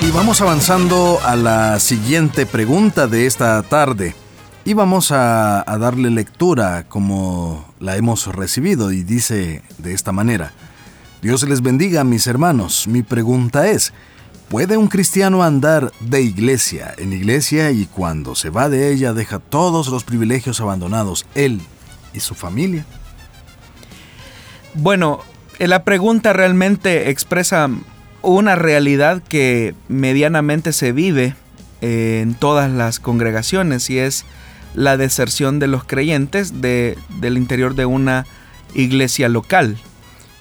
[0.00, 4.16] Y vamos avanzando a la siguiente pregunta de esta tarde.
[4.64, 10.52] Y vamos a, darle lectura como la hemos recibido y dice de esta manera.
[11.22, 12.88] Dios les bendiga mis hermanos.
[12.88, 13.92] Mi pregunta es,
[14.48, 19.38] ¿puede un cristiano andar de iglesia en iglesia y cuando se va de ella deja
[19.38, 21.60] todos los privilegios abandonados él
[22.12, 22.84] y su familia?
[24.74, 25.20] Bueno,
[25.58, 27.68] eh, la pregunta realmente expresa
[28.22, 31.34] una realidad que medianamente se vive
[31.80, 34.24] eh, en todas las congregaciones y es
[34.74, 38.26] la deserción de los creyentes de, del interior de una
[38.74, 39.76] iglesia local.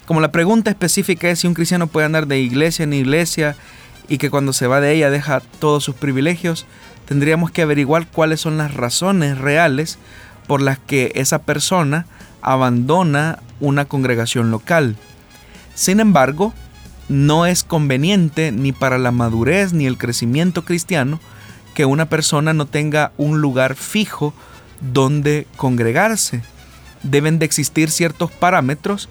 [0.06, 3.56] Como la pregunta específica es si un cristiano puede andar de iglesia en iglesia
[4.08, 6.66] y que cuando se va de ella deja todos sus privilegios,
[7.06, 9.98] tendríamos que averiguar cuáles son las razones reales
[10.52, 12.06] por las que esa persona
[12.42, 14.98] abandona una congregación local.
[15.76, 16.54] Sin embargo,
[17.08, 21.22] no es conveniente ni para la madurez ni el crecimiento cristiano
[21.74, 24.34] que una persona no tenga un lugar fijo
[24.82, 26.42] donde congregarse.
[27.02, 29.08] Deben de existir ciertos parámetros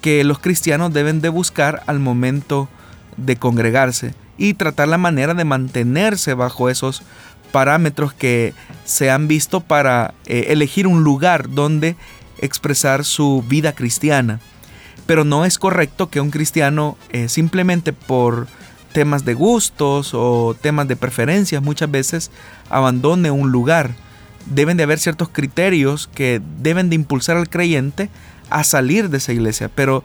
[0.00, 2.68] que los cristianos deben de buscar al momento
[3.16, 7.02] de congregarse y tratar la manera de mantenerse bajo esos
[7.54, 8.52] parámetros que
[8.84, 11.94] se han visto para eh, elegir un lugar donde
[12.38, 14.40] expresar su vida cristiana.
[15.06, 18.48] Pero no es correcto que un cristiano eh, simplemente por
[18.92, 22.32] temas de gustos o temas de preferencias muchas veces
[22.70, 23.94] abandone un lugar.
[24.46, 28.10] Deben de haber ciertos criterios que deben de impulsar al creyente
[28.50, 30.02] a salir de esa iglesia, pero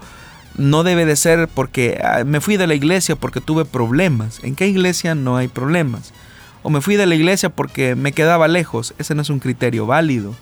[0.55, 4.39] no debe de ser porque ah, me fui de la iglesia porque tuve problemas.
[4.43, 6.13] ¿En qué iglesia no hay problemas?
[6.61, 8.93] O me fui de la iglesia porque me quedaba lejos.
[8.97, 10.35] Ese no es un criterio válido.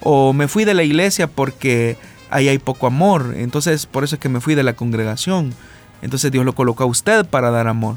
[0.00, 1.96] O me fui de la iglesia porque
[2.30, 3.34] ahí hay poco amor.
[3.36, 5.54] Entonces por eso es que me fui de la congregación.
[6.02, 7.96] Entonces Dios lo colocó a usted para dar amor.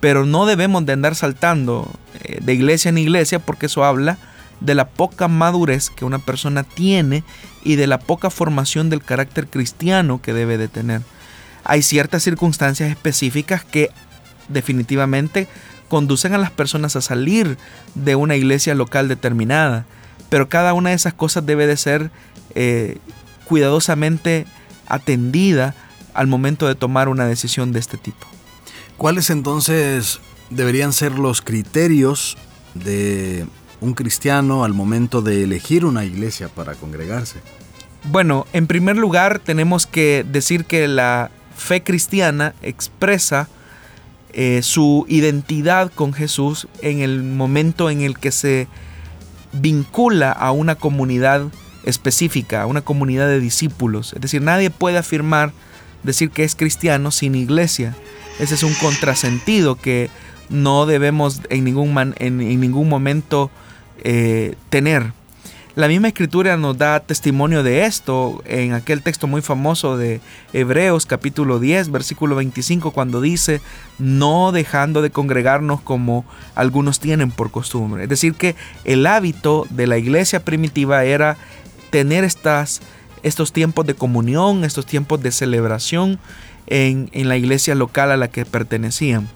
[0.00, 1.90] Pero no debemos de andar saltando
[2.22, 4.18] eh, de iglesia en iglesia porque eso habla
[4.60, 7.24] de la poca madurez que una persona tiene
[7.64, 11.02] y de la poca formación del carácter cristiano que debe de tener.
[11.64, 13.90] Hay ciertas circunstancias específicas que
[14.48, 15.48] definitivamente
[15.88, 17.58] conducen a las personas a salir
[17.94, 19.86] de una iglesia local determinada,
[20.28, 22.10] pero cada una de esas cosas debe de ser
[22.54, 22.98] eh,
[23.44, 24.46] cuidadosamente
[24.86, 25.74] atendida
[26.14, 28.26] al momento de tomar una decisión de este tipo.
[28.96, 30.20] ¿Cuáles entonces
[30.50, 32.36] deberían ser los criterios
[32.74, 33.46] de
[33.80, 37.40] un cristiano al momento de elegir una iglesia para congregarse?
[38.04, 43.48] Bueno, en primer lugar tenemos que decir que la fe cristiana expresa
[44.40, 48.68] eh, su identidad con Jesús en el momento en el que se
[49.52, 51.48] vincula a una comunidad
[51.82, 54.12] específica, a una comunidad de discípulos.
[54.12, 55.50] Es decir, nadie puede afirmar,
[56.04, 57.96] decir que es cristiano sin iglesia.
[58.38, 60.08] Ese es un contrasentido que
[60.50, 63.50] no debemos en ningún, en ningún momento
[64.04, 65.14] eh, tener.
[65.78, 70.20] La misma escritura nos da testimonio de esto en aquel texto muy famoso de
[70.52, 73.60] Hebreos capítulo 10 versículo 25 cuando dice
[74.00, 76.24] no dejando de congregarnos como
[76.56, 78.02] algunos tienen por costumbre.
[78.02, 81.36] Es decir que el hábito de la iglesia primitiva era
[81.90, 82.80] tener estas,
[83.22, 86.18] estos tiempos de comunión, estos tiempos de celebración
[86.66, 89.28] en, la iglesia local a la que pertenecían.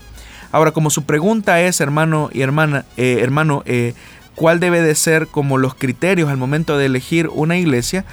[0.51, 3.95] Ahora, como su pregunta es, hermano y hermana, eh, hermano, eh,
[4.35, 8.05] cuál debe de ser como los criterios al momento de elegir una iglesia,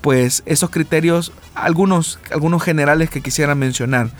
[0.00, 4.10] pues esos criterios, algunos, algunos generales que quisiera mencionar.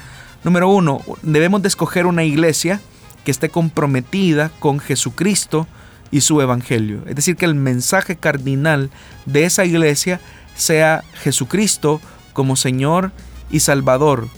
[0.44, 2.80] Número uno, debemos de escoger una iglesia
[3.24, 5.66] que esté comprometida con Jesucristo
[6.10, 7.02] y su evangelio.
[7.06, 8.90] Es decir, que el mensaje cardinal
[9.24, 10.20] de esa iglesia
[10.54, 12.00] sea Jesucristo
[12.32, 13.12] como Señor
[13.50, 14.28] y Salvador,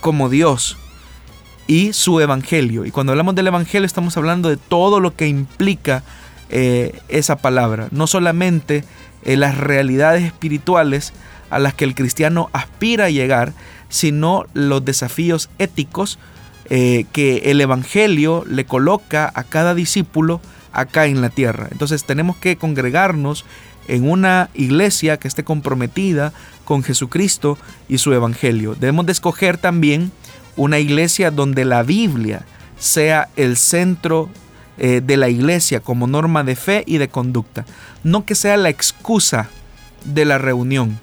[0.00, 0.76] como Dios
[1.66, 2.84] y su evangelio.
[2.84, 6.02] Y cuando hablamos del evangelio estamos hablando de todo lo que implica
[6.48, 8.84] eh, esa palabra, no solamente
[9.24, 11.12] eh, las realidades espirituales
[11.50, 13.52] a las que el cristiano aspira a llegar,
[13.88, 16.18] sino los desafíos éticos
[16.68, 20.40] eh, que el Evangelio le coloca a cada discípulo
[20.72, 21.68] acá en la tierra.
[21.70, 23.44] Entonces tenemos que congregarnos
[23.88, 26.32] en una iglesia que esté comprometida
[26.64, 27.56] con Jesucristo
[27.88, 28.74] y su Evangelio.
[28.74, 30.10] Debemos de escoger también
[30.56, 32.44] una iglesia donde la Biblia
[32.78, 34.28] sea el centro
[34.78, 37.64] eh, de la iglesia como norma de fe y de conducta.
[38.04, 39.48] No que sea la excusa
[40.04, 40.98] de la reunión.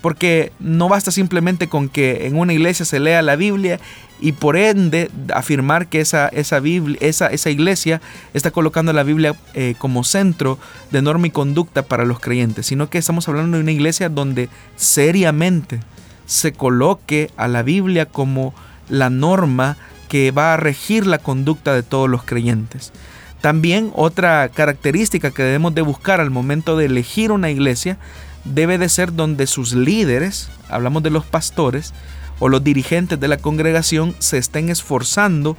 [0.00, 3.80] Porque no basta simplemente con que en una iglesia se lea la Biblia
[4.20, 8.00] y por ende afirmar que esa, esa, Biblia, esa, esa iglesia
[8.34, 10.58] está colocando la Biblia eh, como centro
[10.90, 14.48] de norma y conducta para los creyentes, sino que estamos hablando de una iglesia donde
[14.76, 15.80] seriamente
[16.26, 18.54] se coloque a la Biblia como
[18.88, 19.76] la norma
[20.08, 22.92] que va a regir la conducta de todos los creyentes.
[23.40, 27.98] También otra característica que debemos de buscar al momento de elegir una iglesia
[28.44, 31.92] debe de ser donde sus líderes, hablamos de los pastores
[32.40, 35.56] o los dirigentes de la congregación, se estén esforzando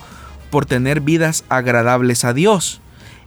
[0.49, 2.81] por tener vidas agradables a Dios.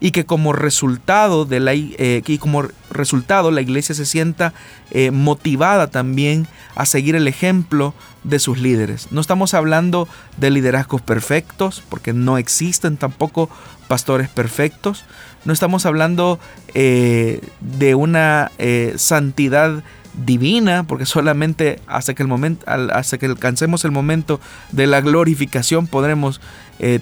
[0.04, 4.52] y que como resultado de la eh, como resultado la iglesia se sienta
[4.90, 7.94] eh, motivada también a seguir el ejemplo
[8.24, 9.08] de sus líderes.
[9.10, 13.48] No estamos hablando de liderazgos perfectos, porque no existen tampoco
[13.88, 15.04] pastores perfectos.
[15.44, 16.38] No estamos hablando
[16.74, 18.50] eh, de una
[18.96, 19.82] santidad
[20.14, 25.86] divina, porque solamente hasta que, el momento, hasta que alcancemos el momento de la glorificación
[25.86, 26.40] podremos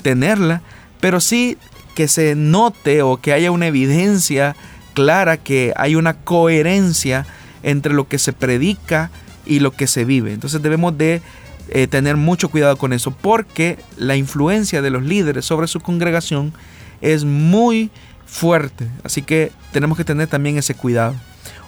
[0.03, 0.63] tenerla,
[1.01, 1.59] pero sí
[1.95, 4.57] que se note o que haya una evidencia
[4.95, 7.27] clara que hay una coherencia
[7.63, 9.11] entre lo que se predica
[9.51, 10.33] y lo que se vive.
[10.33, 11.21] Entonces debemos de
[11.71, 16.53] eh, tener mucho cuidado con eso porque la influencia de los líderes sobre su congregación
[17.01, 17.91] es muy
[18.27, 18.89] fuerte.
[19.03, 21.17] Así que tenemos que tener también ese cuidado.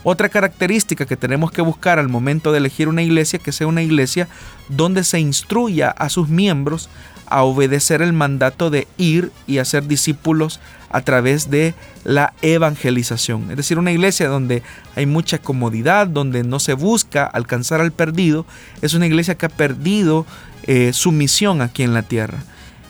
[0.04, 3.82] Otra característica que tenemos que buscar al momento de elegir una iglesia, que sea una
[3.82, 4.28] iglesia
[4.68, 6.88] donde se instruya a sus miembros
[7.26, 10.60] a obedecer el mandato de ir y hacer discípulos
[10.92, 11.74] a través de
[12.04, 13.50] la evangelización.
[13.50, 14.62] Es decir, una iglesia donde
[14.94, 18.46] hay mucha comodidad, donde no se busca alcanzar al perdido,
[18.82, 20.26] es una iglesia que ha perdido
[20.64, 22.44] eh, su misión aquí en la tierra.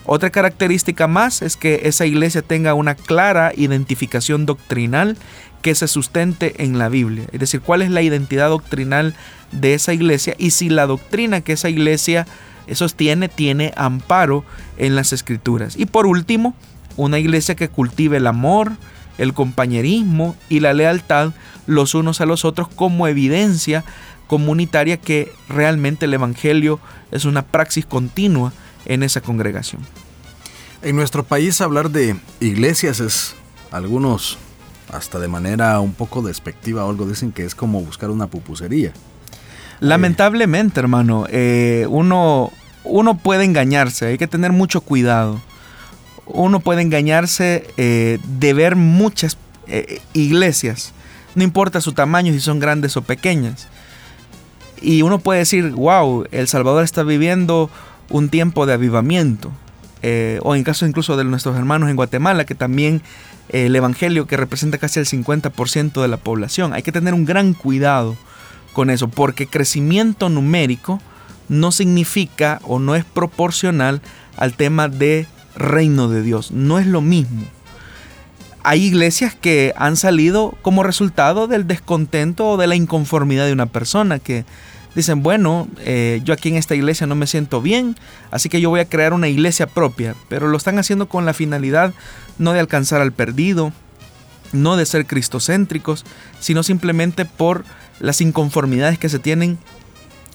[0.05, 5.17] Otra característica más es que esa iglesia tenga una clara identificación doctrinal
[5.63, 7.27] que se sustente en la Biblia.
[7.33, 9.15] Es decir, cuál es la identidad doctrinal
[9.53, 12.27] de esa iglesia y si la doctrina que esa iglesia
[12.73, 14.45] sostiene tiene amparo
[14.77, 15.77] en las escrituras.
[15.77, 16.55] Y por último,
[16.97, 18.73] una iglesia que cultive el amor,
[19.19, 21.33] el compañerismo y la lealtad
[21.67, 23.85] los unos a los otros como evidencia
[24.27, 26.81] comunitaria que realmente el Evangelio
[27.11, 28.53] es una praxis continua
[28.87, 29.83] en esa congregación.
[30.83, 33.35] En nuestro país hablar de iglesias es
[33.71, 34.39] algunos
[34.93, 38.93] hasta de manera un poco despectiva o algo dicen que es como buscar una pupusería.
[39.81, 42.53] Lamentablemente, hermano, eh, uno,
[42.85, 45.41] uno puede engañarse, hay que tener mucho cuidado.
[46.27, 50.93] Uno puede engañarse eh, de ver muchas eh, iglesias,
[51.35, 53.69] no importa su tamaño, si son grandes o pequeñas.
[54.81, 57.71] Y uno puede decir, wow, El Salvador está viviendo
[58.11, 59.53] un tiempo de avivamiento.
[60.43, 63.03] o en caso incluso de nuestros hermanos en Guatemala, que también
[63.49, 66.73] el Evangelio que representa casi el 50% de la población.
[66.73, 68.17] Hay que tener un gran cuidado
[68.73, 71.01] con eso, porque crecimiento numérico
[71.49, 74.01] no significa o no es proporcional
[74.37, 76.51] al tema de reino de Dios.
[76.51, 77.45] No es lo mismo.
[78.65, 83.67] Hay iglesias que han salido como resultado del descontento o de la inconformidad de una
[83.67, 84.45] persona que
[84.95, 87.97] dicen, bueno, eh, yo aquí en esta iglesia no me siento bien,
[88.31, 91.35] así que yo voy a crear una iglesia propia, pero lo están haciendo con la
[91.35, 91.93] finalidad
[92.39, 93.73] no de alcanzar al perdido,
[94.53, 96.05] no de ser cristocéntricos,
[96.39, 97.65] sino simplemente por
[98.01, 99.59] las inconformidades que se tienen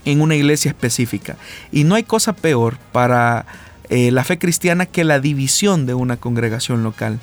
[0.06, 1.38] en una iglesia específica.
[1.72, 3.46] Y no hay cosa peor para
[3.90, 7.20] eh, la fe cristiana que la división de una congregación local.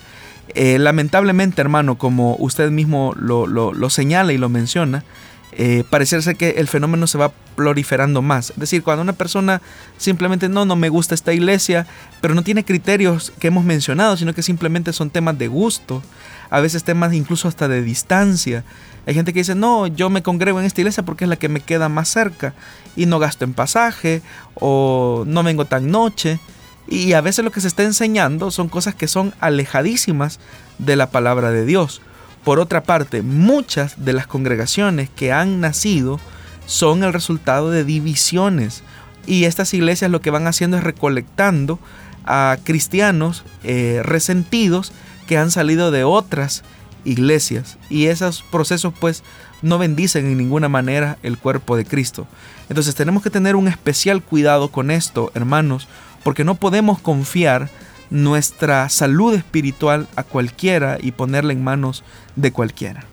[0.55, 5.05] Eh, lamentablemente, hermano, como usted mismo lo, lo, señala y lo menciona,
[5.53, 8.51] eh, ser que el fenómeno se va proliferando más.
[8.51, 9.62] Es decir, cuando una persona
[9.97, 11.87] simplemente no, no me gusta esta iglesia,
[12.21, 16.03] pero no tiene criterios que hemos mencionado, sino que simplemente son temas de gusto,
[16.51, 18.65] a veces temas incluso hasta de distancia.
[19.07, 21.49] Hay gente que dice, no, yo me congrego en esta iglesia porque es la que
[21.49, 22.55] me queda más cerca
[22.97, 24.23] y no gasto en pasaje
[24.55, 26.39] o no vengo tan noche.
[26.87, 30.39] Y a veces lo que se está enseñando son cosas que son alejadísimas
[30.78, 32.03] de la palabra de Dios.
[32.45, 36.20] Por otra parte, muchas de las congregaciones que han nacido
[36.66, 38.82] son el resultado de divisiones.
[39.26, 41.78] Y estas iglesias lo que van haciendo es recolectando
[42.26, 44.93] a cristianos eh, resentidos
[45.26, 46.64] que han salido de otras
[47.05, 47.78] iglesias.
[47.89, 49.22] Y esos procesos pues
[49.62, 52.26] no bendicen en ninguna manera el cuerpo de Cristo.
[52.68, 55.89] Entonces tenemos que tener un especial cuidado con esto, hermanos,
[56.25, 57.70] porque no podemos confiar
[58.11, 62.03] nuestra salud espiritual a cualquiera y ponerla en manos
[62.37, 63.05] de cualquiera.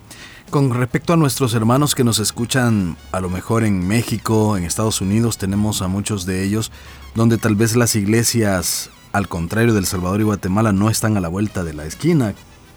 [0.50, 5.00] Con respecto a nuestros hermanos que nos escuchan a lo mejor en México, en Estados
[5.00, 6.72] Unidos, tenemos a muchos de ellos
[7.16, 11.30] donde tal vez las iglesias, al contrario del Salvador y Guatemala, no están a la
[11.30, 12.34] vuelta de la esquina.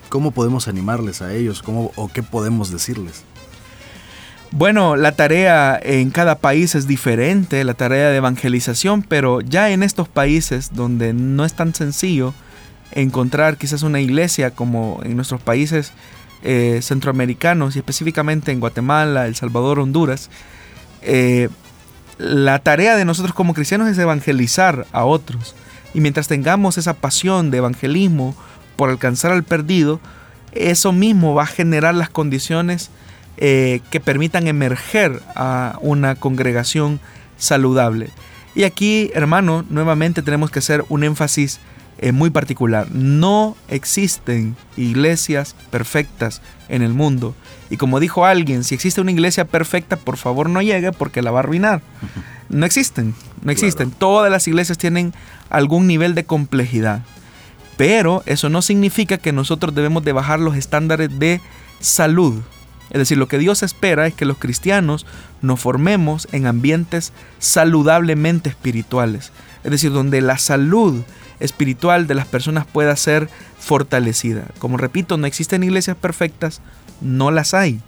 [0.09, 1.63] ¿Cómo podemos animarles a ellos?
[1.63, 3.25] ¿Cómo, ¿O qué podemos decirles?
[4.57, 9.83] Bueno, la tarea en cada país es diferente, la tarea de evangelización, pero ya en
[9.83, 12.33] estos países donde no es tan sencillo
[12.93, 15.93] encontrar quizás una iglesia como en nuestros países
[16.45, 20.31] eh, centroamericanos y específicamente en Guatemala, El Salvador, Honduras,
[21.03, 21.49] eh,
[22.19, 25.57] la tarea de nosotros como cristianos es evangelizar a otros.
[25.95, 28.37] Y mientras tengamos esa pasión de evangelismo
[28.77, 29.99] por alcanzar al perdido,
[30.53, 32.91] eso mismo va a generar las condiciones
[33.37, 37.01] eh, que permitan emerger a una congregación
[37.37, 38.11] saludable.
[38.55, 41.61] Y aquí, hermano, nuevamente tenemos que hacer un énfasis
[41.99, 42.91] eh, muy particular.
[42.93, 47.35] No existen iglesias perfectas en el mundo.
[47.71, 51.31] Y como dijo alguien, si existe una iglesia perfecta, por favor no llegue porque la
[51.31, 51.83] va a arruinar.
[52.49, 53.91] No existen, no existen.
[53.91, 55.13] Todas las iglesias tienen
[55.51, 57.03] algún nivel de complejidad.
[57.77, 61.41] Pero eso no significa que nosotros debemos de bajar los estándares de
[61.81, 62.43] salud.
[62.95, 65.05] Es decir, lo que Dios espera es que los cristianos
[65.43, 69.33] nos formemos en ambientes saludablemente espirituales.
[69.65, 71.03] Es decir, donde la salud
[71.41, 73.29] espiritual de las personas pueda ser
[73.59, 74.45] fortalecida.
[74.61, 76.61] Como repito, no existen iglesias perfectas,
[77.01, 77.81] no las hay.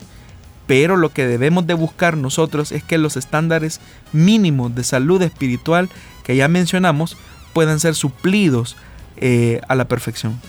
[0.66, 3.80] Pero lo que debemos de buscar nosotros es que los estándares
[4.12, 5.88] mínimos de salud espiritual
[6.24, 7.16] que ya mencionamos
[7.52, 8.76] puedan ser suplidos
[9.18, 10.40] eh, a la perfección.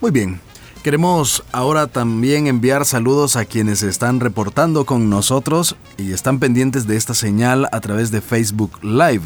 [0.00, 0.47] Muy bien.
[0.82, 6.96] Queremos ahora también enviar saludos a quienes están reportando con nosotros y están pendientes de
[6.96, 9.22] esta señal a través de Facebook Live.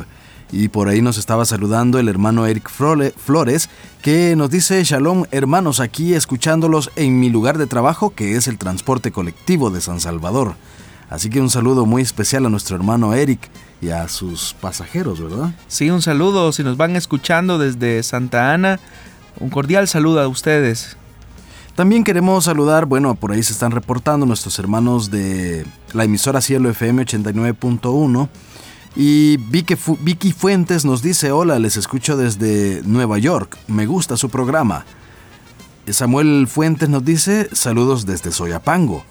[0.50, 3.68] Y por ahí nos estaba saludando el hermano Eric Flores,
[4.02, 8.58] que nos dice, Shalom hermanos, aquí escuchándolos en mi lugar de trabajo, que es el
[8.58, 10.54] transporte colectivo de San Salvador.
[11.10, 13.50] Así que un saludo muy especial a nuestro hermano Eric
[13.82, 15.54] y a sus pasajeros, ¿verdad?
[15.68, 16.50] Sí, un saludo.
[16.52, 18.80] Si nos van escuchando desde Santa Ana,
[19.38, 20.96] un cordial saludo a ustedes.
[21.74, 25.64] También queremos saludar, bueno, por ahí se están reportando nuestros hermanos de
[25.94, 28.28] la emisora Cielo FM 89.1
[28.94, 34.84] y Vicky, Fuentes nos dice, hola, les escucho desde Nueva York, me gusta su programa.
[35.88, 39.02] Samuel Fuentes nos dice, saludos desde Soyapango.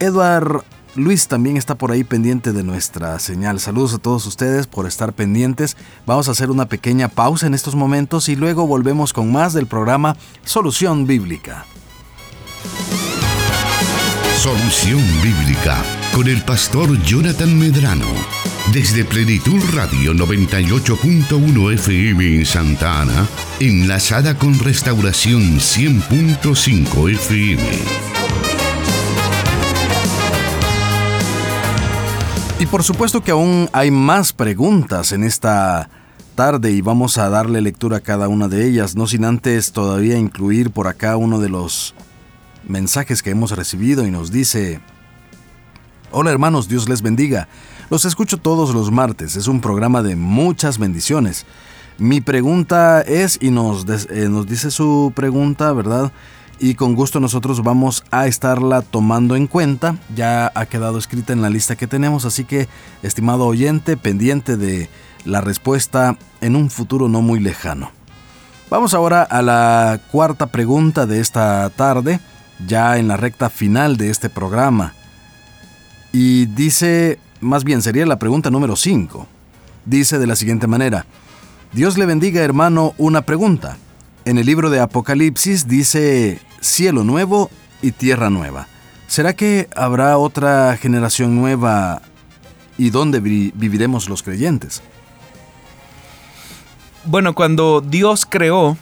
[0.00, 0.64] Edward
[0.94, 3.60] Luis también está por ahí pendiente de nuestra señal.
[3.60, 5.76] Saludos a todos ustedes por estar pendientes.
[6.06, 9.66] Vamos a hacer una pequeña pausa en estos momentos y luego volvemos con más del
[9.66, 11.66] programa Solución Bíblica.
[14.42, 15.82] Solución Bíblica
[16.12, 18.06] con el pastor Jonathan Medrano.
[18.72, 23.26] Desde Plenitud Radio 98.1 FM en Santa Ana,
[23.60, 27.62] enlazada con Restauración 100.5 FM.
[32.60, 35.88] Y por supuesto que aún hay más preguntas en esta
[36.34, 40.16] tarde y vamos a darle lectura a cada una de ellas, no sin antes todavía
[40.18, 41.94] incluir por acá uno de los
[42.66, 44.80] mensajes que hemos recibido y nos dice,
[46.14, 47.48] Hola hermanos, Dios les bendiga.
[47.88, 51.46] Los escucho todos los martes, es un programa de muchas bendiciones.
[51.96, 56.12] Mi pregunta es, y nos, eh, nos dice su pregunta, ¿verdad?
[56.58, 59.96] Y con gusto nosotros vamos a estarla tomando en cuenta.
[60.14, 62.68] Ya ha quedado escrita en la lista que tenemos, así que,
[63.02, 64.90] estimado oyente, pendiente de
[65.24, 67.90] la respuesta en un futuro no muy lejano.
[68.68, 72.20] Vamos ahora a la cuarta pregunta de esta tarde,
[72.66, 74.94] ya en la recta final de este programa.
[76.12, 79.26] Y dice más bien sería la pregunta número 5.
[79.84, 81.04] Dice de la siguiente manera,
[81.72, 83.76] Dios le bendiga hermano una pregunta.
[84.24, 87.50] En el libro de Apocalipsis dice cielo nuevo
[87.82, 88.68] y tierra nueva.
[89.08, 92.00] ¿Será que habrá otra generación nueva
[92.78, 94.80] y dónde viviremos los creyentes?
[97.04, 98.76] Bueno, cuando Dios creó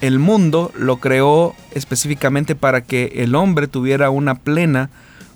[0.00, 4.90] el mundo, lo creó específicamente para que el hombre tuviera una plena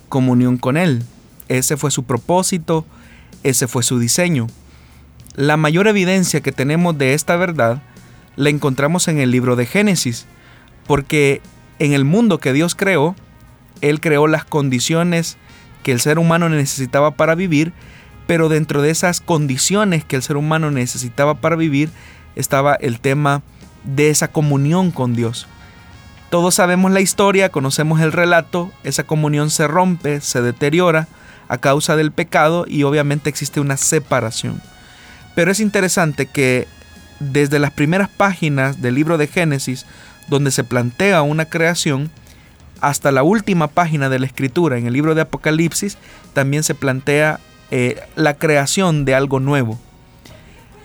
[0.09, 1.05] comunión con Él.
[1.49, 2.87] Ese fue su propósito,
[3.43, 4.47] ese fue su diseño.
[5.37, 7.83] La mayor evidencia que tenemos de esta verdad
[8.37, 10.27] la encontramos en el libro de Génesis,
[10.87, 11.41] porque
[11.79, 13.15] en el mundo que Dios creó,
[13.81, 15.37] Él creó las condiciones
[15.83, 17.73] que el ser humano necesitaba para vivir,
[18.27, 21.91] pero dentro de esas condiciones que el ser humano necesitaba para vivir
[22.37, 23.43] estaba el tema
[23.85, 25.47] de esa comunión con Dios.
[26.31, 31.07] Todos sabemos la historia, conocemos el relato, esa comunión se rompe, se deteriora,
[31.49, 34.61] a causa del pecado y obviamente existe una separación.
[35.35, 36.67] Pero es interesante que
[37.21, 39.87] desde las primeras páginas del libro de Génesis,
[40.29, 42.11] donde se plantea una creación,
[42.81, 45.97] hasta la última página de la escritura en el libro de Apocalipsis,
[46.33, 49.79] también se plantea eh, la creación de algo nuevo.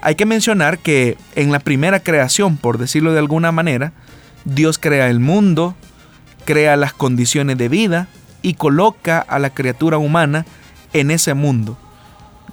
[0.02, 3.91] Hay que mencionar que en la primera creación, por decirlo de alguna manera,
[4.45, 5.76] Dios crea el mundo,
[6.45, 8.08] crea las condiciones de vida,
[8.41, 10.45] y coloca a la criatura humana
[10.93, 11.78] en ese mundo.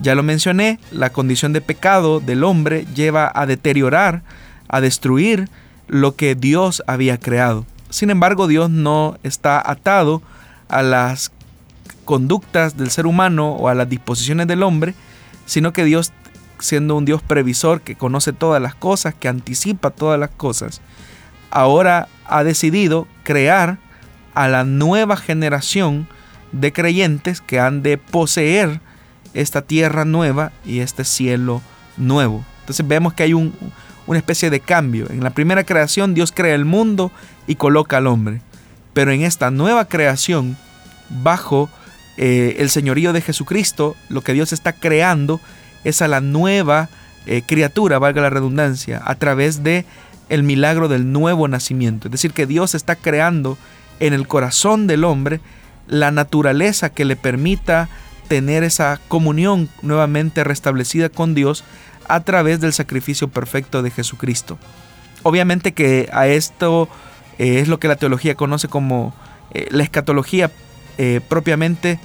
[0.01, 4.22] Ya lo mencioné, la condición de pecado del hombre lleva a deteriorar,
[4.68, 5.49] a destruir
[5.88, 7.64] lo que Dios había creado.
[7.88, 10.22] Sin embargo, Dios no está atado
[10.68, 11.32] a las
[12.05, 14.94] conductas del ser humano o a las disposiciones del hombre,
[15.47, 16.12] sino que Dios,
[16.59, 20.80] siendo un Dios previsor que conoce todas las cosas, que anticipa todas las cosas,
[21.50, 23.78] ahora ha decidido crear
[24.34, 26.07] a la nueva generación
[26.52, 28.80] de creyentes que han de poseer
[29.34, 31.62] esta tierra nueva y este cielo
[31.96, 32.44] nuevo.
[32.61, 33.54] Entonces vemos que hay un,
[34.07, 35.07] una especie de cambio.
[35.11, 37.12] En la primera creación Dios crea el mundo
[37.46, 38.40] y coloca al hombre.
[38.92, 40.57] Pero en esta nueva creación,
[41.22, 41.68] bajo
[42.16, 45.40] eh, el señorío de Jesucristo, lo que Dios está creando
[45.87, 46.89] es a la nueva
[47.26, 49.84] eh, criatura, valga la redundancia, a través de
[50.28, 52.09] el milagro del nuevo nacimiento.
[52.09, 53.57] Es decir, que Dios está creando
[54.01, 55.41] en el corazón del hombre
[55.87, 57.89] la naturaleza que le permita
[58.26, 61.62] tener esa comunión nuevamente restablecida con Dios
[62.09, 64.59] a través del sacrificio perfecto de Jesucristo.
[65.22, 66.89] Obviamente que a esto
[67.39, 69.14] eh, es lo que la teología conoce como
[69.55, 70.51] eh, la escatología
[71.28, 72.01] propiamente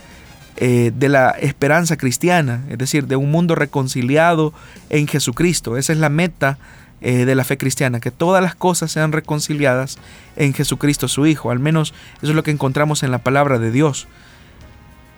[0.57, 4.53] de la esperanza cristiana, es decir, de un mundo reconciliado
[4.89, 5.77] en Jesucristo.
[5.77, 6.57] Esa es la meta
[6.99, 9.97] de la fe cristiana, que todas las cosas sean reconciliadas
[10.35, 11.49] en Jesucristo su Hijo.
[11.49, 14.07] Al menos eso es lo que encontramos en la palabra de Dios.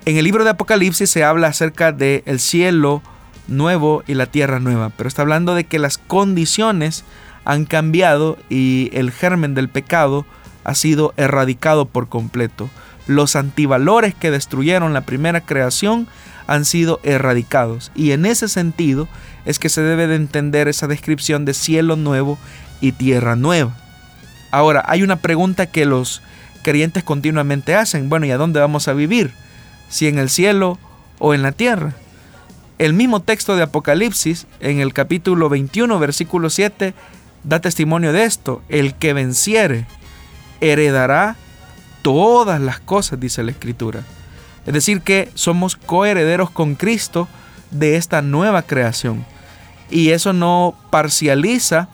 [0.05, 3.01] En el libro de Apocalipsis se habla acerca del el cielo
[3.47, 7.03] nuevo y la tierra nueva, pero está hablando de que las condiciones
[7.45, 10.25] han cambiado y el germen del pecado
[10.63, 12.69] ha sido erradicado por completo.
[13.07, 16.07] Los antivalores que destruyeron la primera creación
[16.47, 19.07] han sido erradicados y en ese sentido
[19.45, 22.37] es que se debe de entender esa descripción de cielo nuevo
[22.81, 23.75] y tierra nueva.
[24.51, 26.21] Ahora, hay una pregunta que los
[26.63, 29.33] creyentes continuamente hacen, bueno, ¿y a dónde vamos a vivir?
[29.89, 30.77] ¿Si en el cielo
[31.19, 31.93] o en la tierra?
[32.77, 36.93] El mismo texto de Apocalipsis, en el capítulo 21, versículo 7,
[37.43, 38.61] da testimonio de esto.
[38.69, 39.85] El que venciere
[40.61, 41.35] heredará
[42.03, 44.03] todas las cosas, dice la Escritura.
[44.67, 47.27] Es decir, que somos coherederos con Cristo
[47.71, 49.25] de esta nueva creación.
[49.89, 51.89] Y eso no parcializa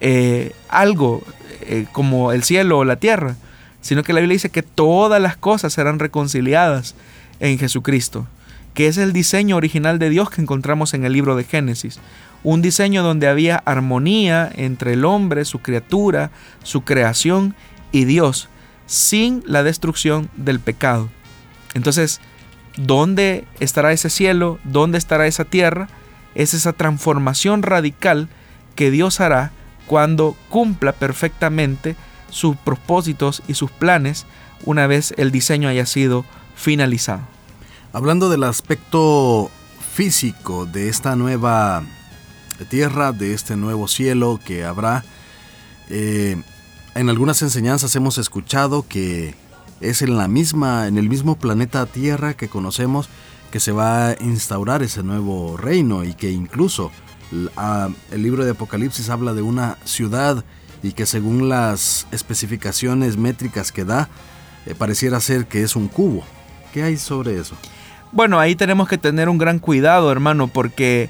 [0.00, 1.22] eh, algo
[1.62, 3.36] eh, como el cielo o la tierra,
[3.80, 6.94] sino que la Biblia dice que todas las cosas serán reconciliadas
[7.40, 8.26] en Jesucristo
[8.74, 12.00] que es el diseño original de Dios que encontramos en el libro de Génesis.
[12.42, 16.30] Un diseño donde había armonía entre el hombre, su criatura,
[16.62, 17.54] su creación
[17.92, 18.48] y Dios,
[18.86, 21.08] sin la destrucción del pecado.
[21.74, 22.20] Entonces,
[22.76, 24.58] ¿dónde estará ese cielo?
[24.64, 25.88] ¿Dónde estará esa tierra?
[26.34, 28.28] Es esa transformación radical
[28.74, 29.52] que Dios hará
[29.86, 31.96] cuando cumpla perfectamente
[32.30, 34.26] sus propósitos y sus planes
[34.64, 36.24] una vez el diseño haya sido
[36.54, 37.22] finalizado.
[37.92, 39.50] Hablando del aspecto
[39.94, 41.84] físico de esta nueva
[42.70, 45.04] tierra, de este nuevo cielo que habrá,
[45.90, 46.40] eh,
[46.94, 49.34] en algunas enseñanzas hemos escuchado que
[49.80, 53.08] es en la misma, en el mismo planeta Tierra que conocemos
[53.50, 56.90] que se va a instaurar ese nuevo reino y que incluso
[57.30, 60.44] el libro de Apocalipsis habla de una ciudad
[60.82, 64.08] y que según las especificaciones métricas que da,
[64.66, 66.24] eh, pareciera ser que es un cubo.
[66.72, 67.54] ¿Qué hay sobre eso?
[68.10, 71.08] Bueno, ahí tenemos que tener un gran cuidado, hermano, porque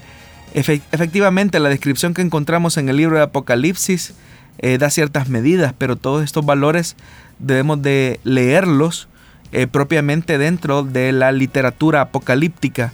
[0.53, 4.13] efectivamente la descripción que encontramos en el libro de Apocalipsis
[4.59, 6.95] eh, da ciertas medidas, pero todos estos valores
[7.39, 9.07] debemos de leerlos
[9.51, 12.93] eh, propiamente dentro de la literatura apocalíptica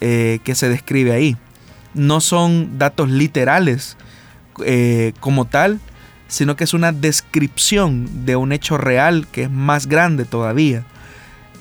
[0.00, 1.36] eh, que se describe ahí.
[1.94, 3.96] No son datos literales
[5.20, 5.80] como tal,
[6.28, 10.84] sino que es una descripción de un hecho real que es más grande todavía.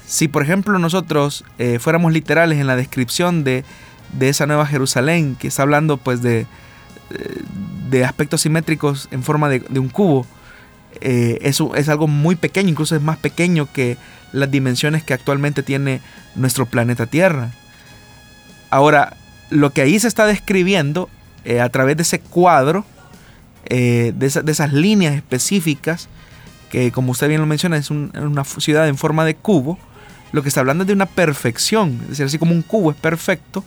[0.05, 1.45] Si por ejemplo nosotros
[1.79, 3.63] fuéramos literales en la descripción de,
[4.19, 6.45] esa nueva Jerusalén, que está hablando pues de,
[7.89, 10.25] de aspectos simétricos en forma de, un cubo,
[11.01, 13.97] eh, eso es algo muy pequeño, incluso es más pequeño que
[14.31, 16.01] las dimensiones que actualmente tiene
[16.35, 17.51] nuestro planeta Tierra.
[18.69, 19.17] Ahora,
[19.49, 21.09] lo que ahí se está describiendo
[21.59, 22.85] a través de ese cuadro,
[23.67, 26.09] de, esas líneas específicas,
[26.69, 29.79] que como usted bien lo menciona, es una ciudad en forma de cubo,
[30.31, 32.97] lo que está hablando es de una perfección, es decir, así como un cubo es
[32.97, 33.63] perfecto,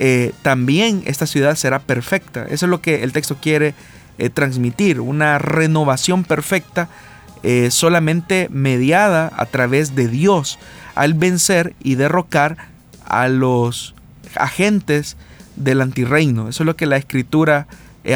[0.00, 2.44] eh, también esta ciudad será perfecta.
[2.44, 3.74] Eso es lo que el texto quiere
[4.18, 6.88] eh, transmitir, una renovación perfecta
[7.42, 10.60] eh, solamente mediada a través de Dios
[10.94, 12.56] al vencer y derrocar
[13.04, 13.96] a los
[14.36, 15.16] agentes
[15.56, 16.48] del antirreino.
[16.48, 17.66] Eso es lo que la escritura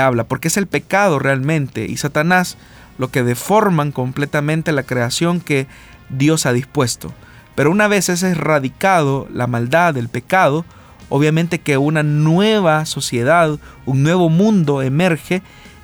[0.01, 2.57] habla, porque es el pecado realmente y Satanás
[2.97, 5.66] lo que deforman completamente la creación que
[6.09, 7.12] Dios ha dispuesto.
[7.57, 10.64] Pero una vez es erradicado la maldad, el pecado,
[11.13, 15.43] obviamente que una nueva sociedad, un nuevo mundo emerge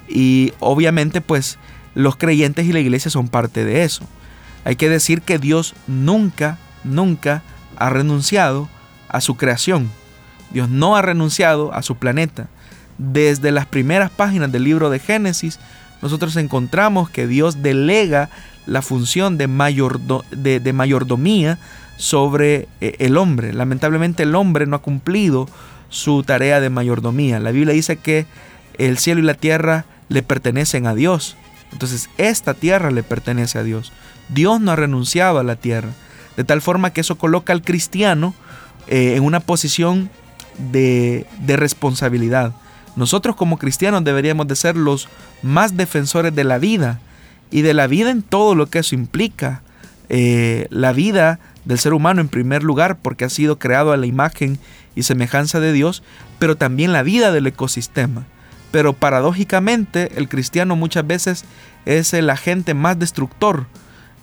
[0.09, 1.59] y obviamente pues
[1.95, 4.05] los creyentes y la iglesia son parte de eso.
[4.65, 7.43] Hay que decir que Dios nunca, nunca
[7.77, 8.71] ha renunciado
[9.11, 9.91] a su creación.
[10.51, 12.49] Dios no ha renunciado a su planeta.
[12.97, 15.61] Desde las primeras páginas del libro de Génesis,
[16.01, 18.31] nosotros encontramos que Dios delega
[18.65, 19.47] la función de,
[20.73, 21.59] mayordomía
[21.99, 23.53] sobre eh, el hombre.
[23.53, 25.47] Lamentablemente el hombre no ha cumplido
[25.91, 27.41] su tarea de mayordomía.
[27.41, 28.25] La Biblia dice que
[28.79, 31.37] el cielo y la tierra le pertenecen a Dios.
[31.73, 33.93] Entonces esta tierra le pertenece a Dios.
[34.31, 35.91] Dios no ha renunciado a la tierra.
[36.37, 38.35] De tal forma que eso coloca al cristiano
[38.87, 40.09] eh, en una posición
[40.71, 42.55] de, de responsabilidad.
[42.97, 45.09] Nosotros como cristianos deberíamos de ser los
[45.43, 47.01] más defensores de la vida
[47.51, 49.63] y de la vida en todo lo que eso implica.
[50.09, 51.39] Eh, la vida
[51.69, 54.59] del ser humano en primer lugar porque ha sido creado a la imagen
[54.97, 56.03] y semejanza de Dios,
[56.39, 58.25] pero también la vida del ecosistema.
[58.71, 61.45] Pero paradójicamente el cristiano muchas veces
[61.85, 63.67] es el agente más destructor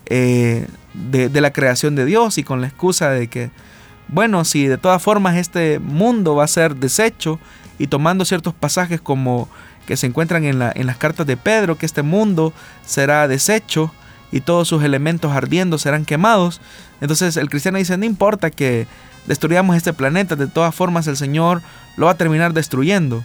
[0.06, 3.50] eh, de, la creación de Dios y con la excusa de que,
[4.08, 7.38] bueno, si de todas formas este mundo va a ser deshecho
[7.78, 9.48] y tomando ciertos pasajes como
[9.86, 12.52] que se encuentran en, en las cartas de Pedro, que este mundo
[12.84, 13.92] será deshecho
[14.32, 16.60] y todos sus elementos ardiendo serán quemados.
[17.00, 18.86] Entonces el cristiano dice, no importa que
[19.26, 21.62] destruyamos este planeta, de todas formas el Señor
[21.96, 23.24] lo va a terminar destruyendo.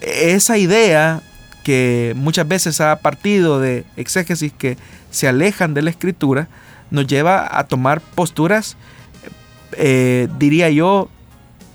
[0.00, 1.22] Esa idea
[1.64, 4.78] que muchas veces ha partido de exégesis que
[5.10, 6.48] se alejan de la escritura,
[6.90, 8.76] nos lleva a tomar posturas,
[9.72, 11.10] eh, diría yo,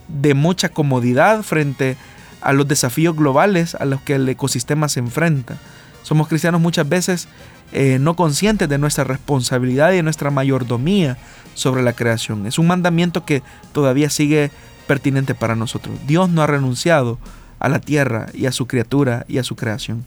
[0.07, 1.95] de mucha comodidad frente
[2.41, 5.57] a los desafíos globales a los que el ecosistema se enfrenta.
[6.03, 7.27] Somos cristianos muchas veces
[7.73, 11.17] eh, no conscientes de nuestra responsabilidad y de nuestra mayordomía
[11.55, 12.45] sobre la creación.
[12.45, 14.51] Es un mandamiento que todavía sigue
[14.85, 15.97] pertinente para nosotros.
[16.05, 17.17] Dios no ha renunciado
[17.57, 20.05] a la tierra y a su criatura y a su creación.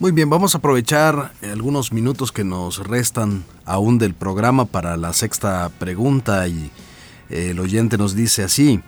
[0.00, 5.12] Muy bien, vamos a aprovechar algunos minutos que nos restan aún del programa para la
[5.12, 6.72] sexta pregunta y
[7.30, 8.80] eh, el oyente nos dice así,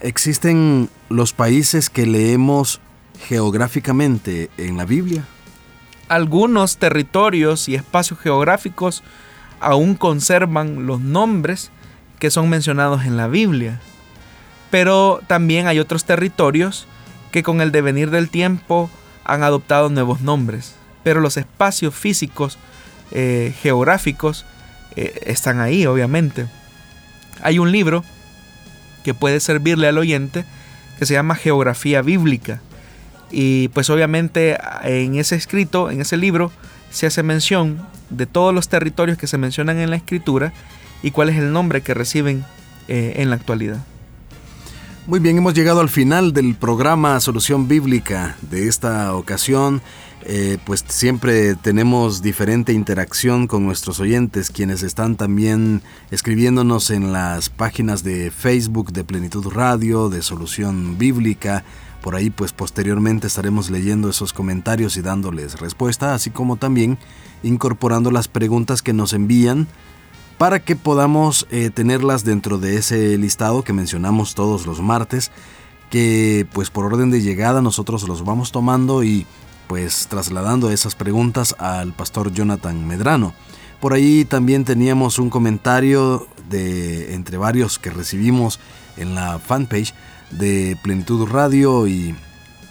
[0.00, 2.80] ¿existen los países que leemos
[3.28, 5.24] geográficamente en la Biblia?
[6.08, 9.02] Algunos territorios y espacios geográficos
[9.60, 11.70] aún conservan los nombres
[12.18, 13.80] que son mencionados en la Biblia,
[14.70, 16.86] pero también hay otros territorios
[17.30, 18.90] que con el devenir del tiempo
[19.24, 22.58] han adoptado nuevos nombres, pero los espacios físicos
[23.10, 24.46] eh, geográficos
[24.96, 26.46] eh, están ahí, obviamente.
[27.42, 28.04] Hay un libro
[29.04, 30.44] que puede servirle al oyente
[30.98, 32.60] que se llama Geografía Bíblica.
[33.30, 36.50] Y pues obviamente en ese escrito, en ese libro,
[36.90, 40.52] se hace mención de todos los territorios que se mencionan en la escritura
[41.02, 42.44] y cuál es el nombre que reciben
[42.88, 43.78] eh, en la actualidad.
[45.06, 49.80] Muy bien, hemos llegado al final del programa Solución Bíblica de esta ocasión.
[50.22, 57.48] Eh, pues siempre tenemos diferente interacción con nuestros oyentes, quienes están también escribiéndonos en las
[57.48, 61.64] páginas de Facebook de Plenitud Radio, de Solución Bíblica.
[62.02, 66.98] Por ahí pues posteriormente estaremos leyendo esos comentarios y dándoles respuesta, así como también
[67.42, 69.66] incorporando las preguntas que nos envían
[70.38, 75.32] para que podamos eh, tenerlas dentro de ese listado que mencionamos todos los martes,
[75.90, 79.26] que pues por orden de llegada nosotros los vamos tomando y
[79.66, 83.34] pues trasladando esas preguntas al pastor Jonathan Medrano.
[83.80, 88.60] Por ahí también teníamos un comentario de entre varios que recibimos
[88.96, 89.92] en la fanpage
[90.30, 92.14] de Plenitud Radio y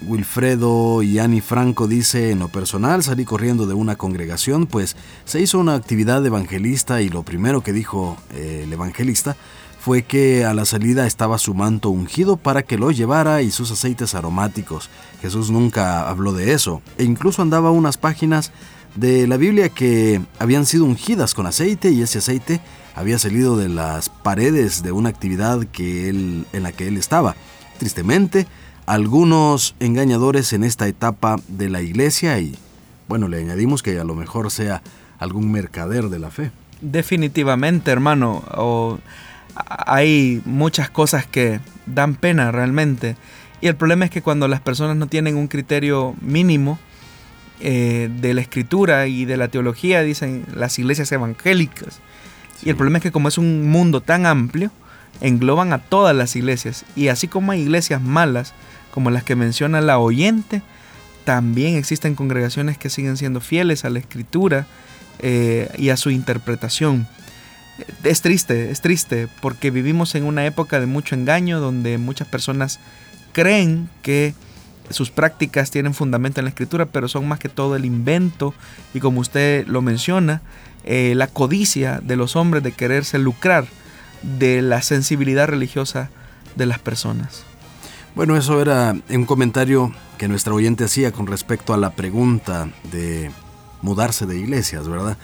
[0.02, 4.96] Wilfredo y Ani Franco dice, en lo personal salí corriendo de una congregación, pues
[5.26, 9.36] se hizo una actividad evangelista y lo primero que dijo eh, el evangelista
[9.80, 13.72] fue que a la salida estaba su manto ungido para que lo llevara y sus
[13.72, 14.90] aceites aromáticos.
[15.22, 18.52] Jesús nunca habló de eso e incluso andaba unas páginas
[18.96, 22.60] de la Biblia que habían sido ungidas con aceite y ese aceite
[22.98, 27.36] había salido de las paredes de una actividad que él, en la que él estaba.
[27.78, 28.48] Tristemente,
[28.88, 32.58] algunos engañadores en esta etapa de la iglesia y
[33.08, 34.82] bueno, le añadimos que a lo mejor sea
[35.20, 36.50] algún mercader de la fe.
[36.82, 38.44] Definitivamente, hermano.
[39.56, 43.16] hay muchas cosas que dan pena realmente.
[43.62, 46.80] Y el problema es que cuando las personas no tienen un criterio mínimo
[47.60, 52.02] eh, de la escritura y de la teología, dicen las iglesias evangélicas.
[52.64, 54.72] Y el problema es que como es un mundo tan amplio,
[55.22, 56.86] engloban a todas las iglesias.
[56.96, 58.54] Y así como hay iglesias malas,
[58.92, 60.62] como las que menciona la oyente,
[61.24, 64.66] también existen congregaciones que siguen siendo fieles a la escritura
[65.20, 67.08] eh, y a su interpretación.
[68.04, 72.80] Es triste, es triste, porque vivimos en una época de mucho engaño, donde muchas personas
[73.34, 74.34] creen que
[74.90, 78.54] sus prácticas tienen fundamento en la escritura, pero son más que todo el invento
[78.94, 80.42] y como usted lo menciona,
[80.90, 83.68] eh, la codicia de los hombres de quererse lucrar
[84.22, 86.10] de la sensibilidad religiosa
[86.56, 87.44] de las personas.
[88.16, 93.32] Bueno, eso era un comentario que nuestra oyente hacía con respecto a la pregunta de
[93.82, 95.18] mudarse de iglesias, ¿verdad?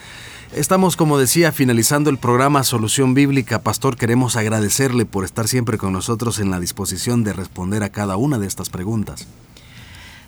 [0.51, 3.61] Estamos, como decía, finalizando el programa Solución Bíblica.
[3.61, 8.17] Pastor, queremos agradecerle por estar siempre con nosotros en la disposición de responder a cada
[8.17, 9.27] una de estas preguntas.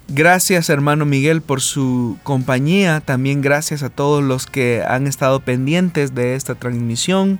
[0.07, 6.13] Gracias hermano Miguel por su compañía, también gracias a todos los que han estado pendientes
[6.13, 7.39] de esta transmisión.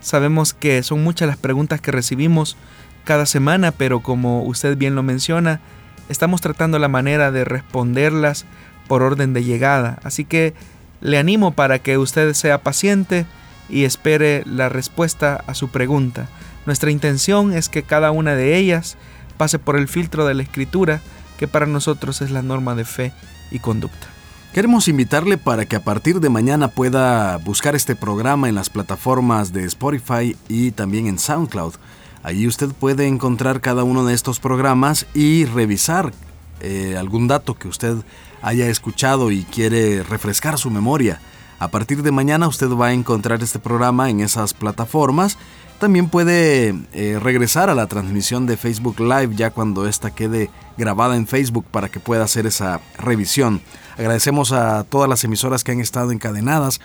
[0.00, 2.56] Sabemos que son muchas las preguntas que recibimos
[3.04, 5.60] cada semana, pero como usted bien lo menciona,
[6.08, 8.46] estamos tratando la manera de responderlas
[8.88, 10.00] por orden de llegada.
[10.02, 10.54] Así que
[11.00, 13.26] le animo para que usted sea paciente
[13.68, 16.26] y espere la respuesta a su pregunta.
[16.66, 18.96] Nuestra intención es que cada una de ellas
[19.36, 21.00] pase por el filtro de la escritura,
[21.42, 23.12] que para nosotros es la norma de fe
[23.50, 24.06] y conducta.
[24.54, 29.52] Queremos invitarle para que a partir de mañana pueda buscar este programa en las plataformas
[29.52, 31.74] de Spotify y también en SoundCloud.
[32.22, 36.12] Allí usted puede encontrar cada uno de estos programas y revisar
[36.60, 37.96] eh, algún dato que usted
[38.40, 41.20] haya escuchado y quiere refrescar su memoria.
[41.58, 45.38] A partir de mañana usted va a encontrar este programa en esas plataformas.
[45.80, 51.16] También puede eh, regresar a la transmisión de Facebook Live ya cuando esta quede grabada
[51.16, 53.60] en Facebook para que pueda hacer esa revisión.
[53.96, 56.80] Agradecemos a todas las emisoras que han estado encadenadas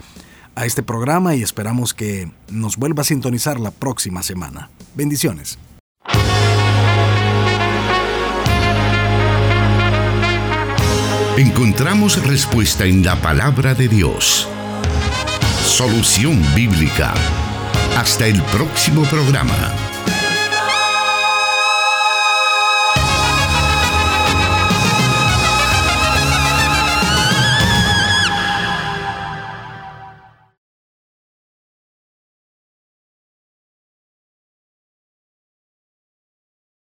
[0.55, 4.69] a este programa y esperamos que nos vuelva a sintonizar la próxima semana.
[4.95, 5.59] Bendiciones.
[11.37, 14.47] Encontramos respuesta en la palabra de Dios.
[15.63, 17.13] Solución bíblica.
[17.95, 19.53] Hasta el próximo programa.